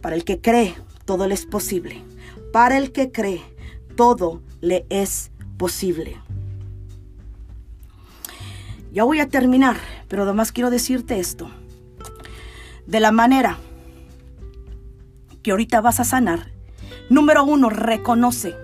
Para 0.00 0.16
el 0.16 0.24
que 0.24 0.40
cree, 0.40 0.74
todo 1.04 1.26
le 1.26 1.34
es 1.34 1.46
posible. 1.46 2.02
Para 2.52 2.78
el 2.78 2.92
que 2.92 3.10
cree, 3.10 3.42
todo 3.96 4.42
le 4.60 4.86
es 4.90 5.30
posible. 5.56 6.16
Ya 8.92 9.04
voy 9.04 9.20
a 9.20 9.28
terminar, 9.28 9.76
pero 10.08 10.22
además 10.22 10.52
quiero 10.52 10.70
decirte 10.70 11.18
esto. 11.18 11.50
De 12.86 13.00
la 13.00 13.12
manera 13.12 13.58
que 15.42 15.50
ahorita 15.50 15.80
vas 15.80 16.00
a 16.00 16.04
sanar, 16.04 16.50
número 17.10 17.44
uno, 17.44 17.70
reconoce. 17.70 18.54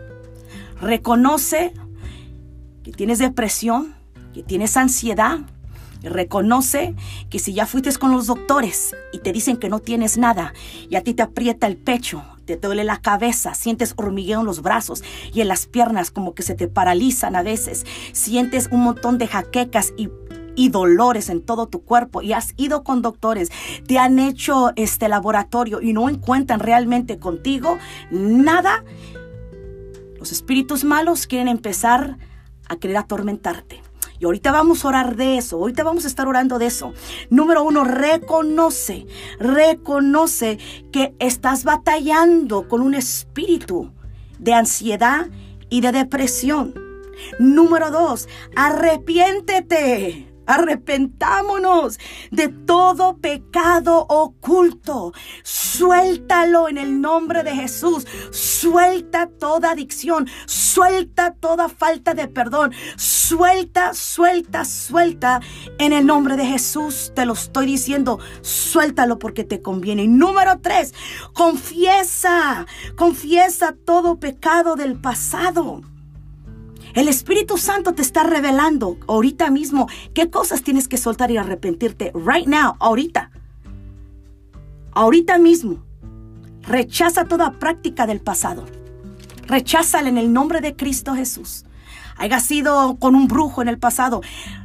Reconoce 0.81 1.73
que 2.83 2.93
tienes 2.93 3.19
depresión, 3.19 3.95
que 4.33 4.43
tienes 4.43 4.77
ansiedad, 4.77 5.41
Reconoce 6.05 6.95
que 7.31 7.39
si 7.39 7.55
ya 7.55 7.67
fuiste 7.67 7.93
con 7.95 8.13
los 8.13 8.27
doctores 8.27 8.95
y 9.13 9.19
te 9.19 9.33
dicen 9.33 9.57
que 9.57 9.69
no 9.69 9.81
tienes 9.81 10.19
nada 10.19 10.55
y 10.89 10.97
a 10.97 11.03
ti 11.03 11.15
te 11.15 11.23
aprieta 11.23 11.67
el 11.67 11.77
pecho, 11.77 12.23
te 12.45 12.57
duele 12.57 12.85
la 12.85 12.99
cabeza, 12.99 13.55
sientes 13.55 13.95
hormigueo 13.97 14.41
en 14.41 14.47
los 14.47 14.63
brazos 14.63 15.03
y 15.33 15.41
en 15.41 15.49
las 15.49 15.67
piernas 15.67 16.11
como 16.11 16.35
que 16.35 16.43
se 16.43 16.55
te 16.55 16.69
paralizan 16.69 17.37
a 17.37 17.43
veces, 17.43 17.87
sientes 18.13 18.69
un 18.71 18.83
montón 18.83 19.19
de 19.19 19.27
jaquecas 19.27 19.93
y 19.97 20.09
y 20.57 20.69
dolores 20.69 21.31
en 21.31 21.43
todo 21.43 21.67
tu 21.67 21.83
cuerpo 21.83 22.23
y 22.23 22.33
has 22.33 22.55
ido 22.57 22.85
con 22.85 23.03
doctores, 23.03 23.51
te 23.89 23.99
han 23.99 24.19
hecho 24.19 24.73
este 24.77 25.09
laboratorio 25.09 25.81
y 25.81 25.93
no 25.93 26.09
encuentran 26.09 26.61
realmente 26.61 27.19
contigo 27.19 27.79
nada, 28.11 28.85
los 30.19 30.33
espíritus 30.33 30.85
malos 30.85 31.27
quieren 31.27 31.49
empezar 31.49 32.19
a 32.69 32.77
querer 32.77 32.97
atormentarte. 32.97 33.84
Ahorita 34.29 34.53
vamos 34.53 34.85
a 34.85 34.89
orar 34.89 35.17
de 35.17 35.39
eso, 35.39 35.57
ahorita 35.57 35.85
vamos 35.85 36.05
a 36.05 36.09
estar 36.09 36.27
orando 36.27 36.59
de 36.59 36.67
eso. 36.67 36.93
Número 37.31 37.63
uno, 37.63 37.85
reconoce, 37.85 39.07
reconoce 39.39 40.59
que 40.93 41.15
estás 41.19 41.65
batallando 41.65 42.69
con 42.69 42.81
un 42.81 42.95
espíritu 42.95 43.93
de 44.39 44.53
ansiedad 44.53 45.29
y 45.71 45.81
de 45.81 45.93
depresión. 45.93 46.75
Número 47.39 47.91
dos, 47.91 48.29
arrepiéntete. 48.57 50.34
Arrepentámonos 50.47 51.99
de 52.31 52.49
todo 52.49 53.19
pecado 53.19 54.07
oculto. 54.09 55.13
Suéltalo 55.43 56.69
en 56.69 56.79
el 56.79 57.01
nombre 57.01 57.43
de 57.43 57.55
Jesús. 57.55 58.07
Suelta 58.31 59.29
toda 59.29 59.73
adicción. 59.73 60.29
Suelta 60.47 61.35
toda 61.35 61.69
falta 61.69 62.15
de 62.15 62.29
perdón. 62.29 62.73
Suelta, 62.97 63.95
suelta, 63.95 64.65
suelta. 64.65 65.41
En 65.79 65.93
el 65.93 66.07
nombre 66.07 66.37
de 66.37 66.47
Jesús 66.47 67.13
te 67.15 67.25
lo 67.27 67.33
estoy 67.33 67.67
diciendo. 67.67 68.19
Suéltalo 68.43 69.19
porque 69.19 69.45
te 69.45 69.63
conviene. 69.63 70.07
número 70.07 70.61
tres, 70.61 70.95
confiesa. 71.33 72.67
Confiesa 72.97 73.75
todo 73.85 74.21
pecado 74.21 74.77
del 74.77 75.01
pasado. 75.01 75.94
El 76.95 77.09
Espíritu 77.09 77.59
Santo 77.59 77.93
te 77.93 78.03
está 78.03 78.23
revelando 78.23 78.99
ahorita 79.09 79.51
mismo 79.51 79.89
qué 80.15 80.31
cosas 80.31 80.63
tienes 80.63 80.87
que 80.87 80.97
soltar 80.97 81.31
y 81.33 81.37
arrepentirte. 81.37 82.13
Right 82.15 82.47
now, 82.47 82.77
ahorita. 82.79 83.33
Ahorita 84.93 85.39
mismo. 85.39 85.85
Rechaza 86.63 87.25
toda 87.25 87.59
práctica 87.59 88.07
del 88.07 88.21
pasado. 88.21 88.65
Recházala 89.49 90.09
en 90.09 90.19
el 90.19 90.33
nombre 90.33 90.61
de 90.61 90.77
Cristo 90.77 91.15
Jesús. 91.17 91.65
Haya 92.17 92.39
sido 92.39 92.97
con 93.01 93.17
un 93.17 93.27
brujo 93.27 93.61
en 93.61 93.69
el 93.69 93.79
pasado. 93.79 94.21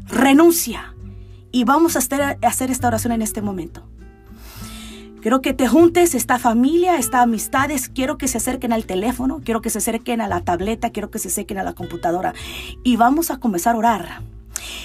Renuncia. 0.05 0.93
Y 1.51 1.63
vamos 1.63 1.95
a 1.95 1.99
hacer 1.99 2.69
esta 2.69 2.87
oración 2.87 3.11
en 3.11 3.23
este 3.23 3.41
momento. 3.41 3.88
Quiero 5.21 5.41
que 5.41 5.53
te 5.53 5.67
juntes, 5.67 6.15
esta 6.15 6.39
familia, 6.39 6.97
esta 6.97 7.21
amistades, 7.21 7.89
quiero 7.89 8.17
que 8.17 8.29
se 8.29 8.37
acerquen 8.37 8.71
al 8.71 8.85
teléfono, 8.85 9.41
quiero 9.43 9.61
que 9.61 9.69
se 9.69 9.79
acerquen 9.79 10.21
a 10.21 10.29
la 10.29 10.41
tableta, 10.41 10.91
quiero 10.91 11.11
que 11.11 11.19
se 11.19 11.27
acerquen 11.27 11.57
a 11.57 11.63
la 11.63 11.73
computadora 11.73 12.33
y 12.83 12.95
vamos 12.95 13.29
a 13.29 13.37
comenzar 13.37 13.75
a 13.75 13.77
orar. 13.77 14.21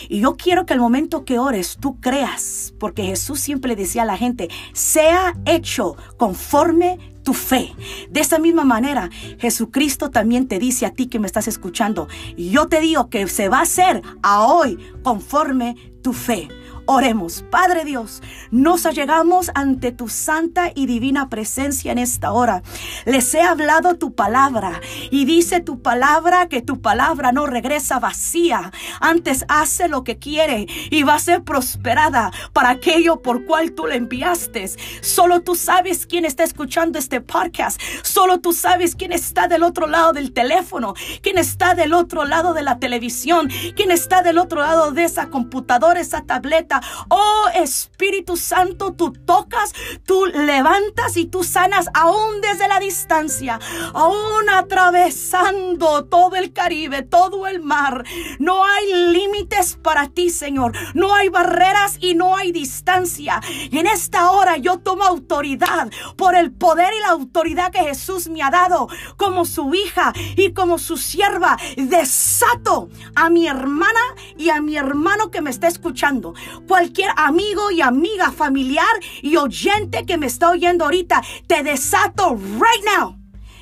Y 0.08 0.20
yo 0.20 0.36
quiero 0.36 0.66
que 0.66 0.74
al 0.74 0.80
momento 0.80 1.24
que 1.24 1.38
ores 1.38 1.78
tú 1.80 2.00
creas, 2.00 2.74
porque 2.80 3.04
Jesús 3.04 3.38
siempre 3.38 3.76
decía 3.76 4.02
a 4.02 4.06
la 4.06 4.16
gente, 4.16 4.48
sea 4.72 5.34
hecho 5.46 5.96
conforme 6.16 6.98
tu 7.22 7.32
fe. 7.32 7.72
De 8.10 8.20
esa 8.20 8.40
misma 8.40 8.64
manera, 8.64 9.10
Jesucristo 9.38 10.10
también 10.10 10.48
te 10.48 10.58
dice 10.58 10.84
a 10.84 10.90
ti 10.90 11.06
que 11.06 11.20
me 11.20 11.26
estás 11.26 11.46
escuchando, 11.46 12.08
yo 12.36 12.66
te 12.66 12.80
digo 12.80 13.08
que 13.08 13.28
se 13.28 13.48
va 13.48 13.58
a 13.58 13.62
hacer 13.62 14.02
a 14.22 14.42
hoy 14.42 14.78
conforme 15.04 15.76
tu 16.02 16.12
fe. 16.12 16.48
Oremos, 16.86 17.42
Padre 17.50 17.86
Dios, 17.86 18.22
nos 18.50 18.84
allegamos 18.84 19.50
ante 19.54 19.90
tu 19.90 20.08
santa 20.08 20.70
y 20.74 20.84
divina 20.84 21.30
presencia 21.30 21.90
en 21.92 21.96
esta 21.96 22.32
hora. 22.32 22.62
Les 23.06 23.32
he 23.32 23.40
hablado 23.40 23.96
tu 23.96 24.14
palabra 24.14 24.82
y 25.10 25.24
dice 25.24 25.60
tu 25.60 25.80
palabra 25.80 26.46
que 26.50 26.60
tu 26.60 26.82
palabra 26.82 27.32
no 27.32 27.46
regresa 27.46 28.00
vacía, 28.00 28.70
antes 29.00 29.46
hace 29.48 29.88
lo 29.88 30.04
que 30.04 30.18
quiere 30.18 30.66
y 30.90 31.04
va 31.04 31.14
a 31.14 31.20
ser 31.20 31.42
prosperada 31.42 32.30
para 32.52 32.68
aquello 32.68 33.22
por 33.22 33.46
cual 33.46 33.72
tú 33.72 33.86
le 33.86 33.96
enviaste. 33.96 34.68
Solo 35.00 35.40
tú 35.40 35.54
sabes 35.54 36.04
quién 36.04 36.26
está 36.26 36.44
escuchando 36.44 36.98
este 36.98 37.22
podcast, 37.22 37.80
solo 38.02 38.40
tú 38.40 38.52
sabes 38.52 38.94
quién 38.94 39.12
está 39.12 39.48
del 39.48 39.62
otro 39.62 39.86
lado 39.86 40.12
del 40.12 40.34
teléfono, 40.34 40.92
quién 41.22 41.38
está 41.38 41.74
del 41.74 41.94
otro 41.94 42.26
lado 42.26 42.52
de 42.52 42.62
la 42.62 42.78
televisión, 42.78 43.48
quién 43.74 43.90
está 43.90 44.20
del 44.20 44.36
otro 44.36 44.60
lado 44.60 44.92
de 44.92 45.04
esa 45.04 45.30
computadora, 45.30 45.98
esa 45.98 46.26
tableta 46.26 46.73
Oh 47.08 47.48
Espíritu 47.54 48.36
Santo, 48.36 48.92
tú 48.92 49.12
tocas, 49.12 49.72
tú 50.06 50.26
levantas 50.26 51.16
y 51.16 51.26
tú 51.26 51.44
sanas 51.44 51.88
aún 51.94 52.40
desde 52.40 52.68
la 52.68 52.80
distancia, 52.80 53.58
aún 53.92 54.48
atravesando 54.50 56.04
todo 56.06 56.36
el 56.36 56.52
Caribe, 56.52 57.02
todo 57.02 57.46
el 57.46 57.60
mar. 57.60 58.04
No 58.38 58.64
hay 58.64 59.12
límites 59.12 59.78
para 59.82 60.08
ti, 60.08 60.30
Señor. 60.30 60.72
No 60.94 61.14
hay 61.14 61.28
barreras 61.28 61.98
y 62.00 62.14
no 62.14 62.36
hay 62.36 62.52
distancia. 62.52 63.40
Y 63.70 63.78
en 63.78 63.86
esta 63.86 64.30
hora 64.30 64.56
yo 64.56 64.78
tomo 64.78 65.04
autoridad 65.04 65.90
por 66.16 66.34
el 66.34 66.52
poder 66.52 66.92
y 66.94 67.00
la 67.00 67.10
autoridad 67.10 67.70
que 67.70 67.80
Jesús 67.80 68.28
me 68.28 68.42
ha 68.42 68.50
dado 68.50 68.88
como 69.16 69.44
su 69.44 69.74
hija 69.74 70.12
y 70.36 70.52
como 70.52 70.78
su 70.78 70.96
sierva. 70.96 71.56
Desato 71.76 72.88
a 73.14 73.30
mi 73.30 73.46
hermana 73.46 74.00
y 74.36 74.50
a 74.50 74.60
mi 74.60 74.76
hermano 74.76 75.30
que 75.30 75.40
me 75.40 75.50
está 75.50 75.68
escuchando 75.68 76.34
cualquier 76.66 77.10
amigo 77.16 77.70
y 77.70 77.80
amiga, 77.80 78.32
familiar 78.32 78.86
y 79.22 79.36
oyente 79.36 80.04
que 80.06 80.18
me 80.18 80.26
está 80.26 80.50
oyendo 80.50 80.84
ahorita, 80.84 81.22
te 81.46 81.62
desato 81.62 82.34
right 82.34 82.84
now. 82.96 83.18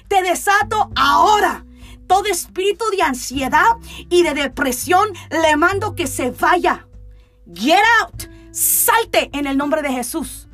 Te 0.08 0.22
desato 0.22 0.90
ahora. 0.96 1.64
Todo 2.06 2.26
espíritu 2.26 2.84
de 2.94 3.02
ansiedad 3.02 3.76
y 4.10 4.22
de 4.22 4.34
depresión 4.34 5.08
le 5.30 5.56
mando 5.56 5.94
que 5.94 6.06
se 6.06 6.30
vaya. 6.30 6.86
Get 7.52 7.82
out. 8.02 8.24
Salte 8.50 9.30
en 9.32 9.46
el 9.46 9.56
nombre 9.56 9.80
de 9.80 9.92
Jesús. 9.92 10.48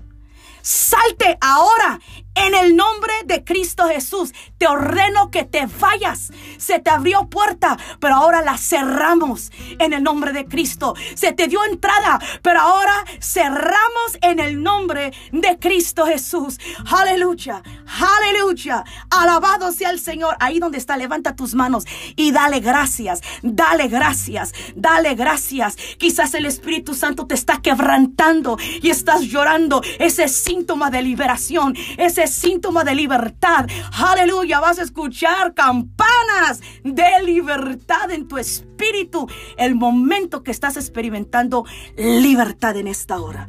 Salte 0.62 1.36
ahora 1.40 1.98
en 2.46 2.54
el 2.54 2.76
nombre 2.76 3.12
de 3.24 3.44
Cristo 3.44 3.88
Jesús, 3.88 4.32
te 4.58 4.66
ordeno 4.66 5.30
que 5.30 5.44
te 5.44 5.66
vayas. 5.66 6.30
Se 6.58 6.78
te 6.78 6.90
abrió 6.90 7.28
puerta, 7.28 7.78
pero 8.00 8.14
ahora 8.16 8.42
la 8.42 8.56
cerramos 8.56 9.50
en 9.78 9.92
el 9.92 10.02
nombre 10.02 10.32
de 10.32 10.46
Cristo. 10.46 10.94
Se 11.14 11.32
te 11.32 11.48
dio 11.48 11.64
entrada, 11.64 12.20
pero 12.42 12.60
ahora 12.60 13.04
cerramos 13.20 14.18
en 14.22 14.40
el 14.40 14.62
nombre 14.62 15.12
de 15.32 15.58
Cristo 15.58 16.06
Jesús. 16.06 16.58
Aleluya, 16.86 17.62
aleluya. 17.86 18.84
Alabado 19.10 19.72
sea 19.72 19.90
el 19.90 20.00
Señor. 20.00 20.36
Ahí 20.40 20.58
donde 20.58 20.78
está, 20.78 20.96
levanta 20.96 21.34
tus 21.34 21.54
manos 21.54 21.84
y 22.16 22.30
dale 22.30 22.60
gracias, 22.60 23.20
dale 23.42 23.88
gracias, 23.88 24.52
dale 24.74 25.14
gracias. 25.14 25.76
Quizás 25.98 26.34
el 26.34 26.46
Espíritu 26.46 26.94
Santo 26.94 27.26
te 27.26 27.34
está 27.34 27.60
quebrantando 27.60 28.58
y 28.82 28.90
estás 28.90 29.22
llorando 29.22 29.82
ese 29.98 30.28
síntoma 30.28 30.90
de 30.90 31.02
liberación, 31.02 31.76
ese 31.96 32.27
síntoma 32.28 32.84
de 32.84 32.94
libertad. 32.94 33.66
Aleluya, 33.92 34.60
vas 34.60 34.78
a 34.78 34.82
escuchar 34.82 35.54
campanas 35.54 36.60
de 36.84 37.22
libertad 37.24 38.10
en 38.10 38.28
tu 38.28 38.38
espíritu. 38.38 39.28
El 39.56 39.74
momento 39.74 40.42
que 40.42 40.50
estás 40.50 40.76
experimentando 40.76 41.64
libertad 41.96 42.76
en 42.76 42.86
esta 42.86 43.20
hora. 43.20 43.48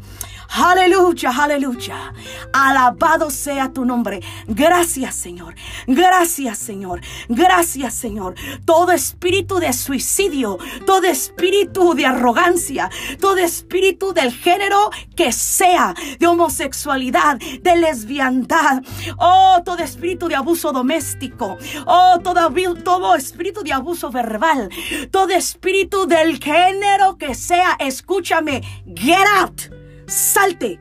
Aleluya, 0.52 1.30
aleluya. 1.30 2.14
Alabado 2.52 3.30
sea 3.30 3.72
tu 3.72 3.86
nombre. 3.86 4.20
Gracias, 4.48 5.14
Señor. 5.14 5.54
Gracias, 5.86 6.58
Señor. 6.58 7.02
Gracias, 7.28 7.94
Señor. 7.94 8.34
Todo 8.66 8.92
espíritu 8.92 9.60
de 9.60 9.72
suicidio, 9.74 10.58
todo 10.88 11.04
espíritu 11.04 11.94
de 11.94 12.08
arrogancia, 12.08 12.90
todo 13.20 13.38
espíritu 13.38 14.12
del 14.12 14.32
género 14.32 14.90
que 15.16 15.32
sea, 15.32 15.94
de 16.18 16.26
homosexualidad, 16.26 17.38
de 17.38 17.76
lesbiandad, 17.78 18.82
oh, 19.18 19.62
todo 19.64 19.84
espíritu 19.84 20.28
de 20.28 20.36
abuso 20.36 20.72
doméstico, 20.72 21.58
oh, 21.86 22.20
todo, 22.24 22.52
todo 22.84 23.16
espíritu 23.16 23.62
de 23.62 23.74
abuso 23.74 24.10
verbal, 24.10 24.70
todo 25.12 25.30
espíritu 25.30 26.08
del 26.08 26.40
género 26.40 27.18
que 27.18 27.36
sea, 27.36 27.78
escúchame, 27.80 28.62
get 28.96 29.28
out 29.38 29.79
salte 30.10 30.80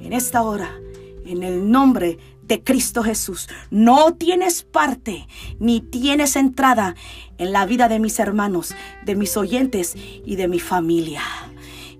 en 0.00 0.12
esta 0.12 0.42
hora, 0.42 0.78
en 1.24 1.42
el 1.42 1.70
nombre 1.70 2.18
de 2.42 2.62
Cristo 2.62 3.02
Jesús. 3.02 3.48
No 3.70 4.14
tienes 4.14 4.62
parte 4.62 5.26
ni 5.58 5.80
tienes 5.80 6.36
entrada 6.36 6.94
en 7.38 7.52
la 7.52 7.66
vida 7.66 7.88
de 7.88 7.98
mis 7.98 8.18
hermanos, 8.18 8.74
de 9.04 9.14
mis 9.14 9.36
oyentes 9.36 9.94
y 9.96 10.36
de 10.36 10.48
mi 10.48 10.60
familia. 10.60 11.22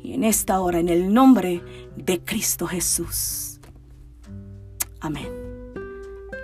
Y 0.03 0.13
en 0.13 0.25
esta 0.25 0.61
hora, 0.61 0.79
en 0.79 0.89
el 0.89 1.13
nombre 1.13 1.63
de 1.97 2.21
Cristo 2.23 2.67
Jesús. 2.67 3.59
Amén. 5.01 5.29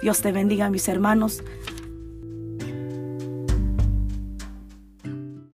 Dios 0.02 0.22
te 0.22 0.32
bendiga, 0.32 0.70
mis 0.70 0.88
hermanos. 0.88 1.42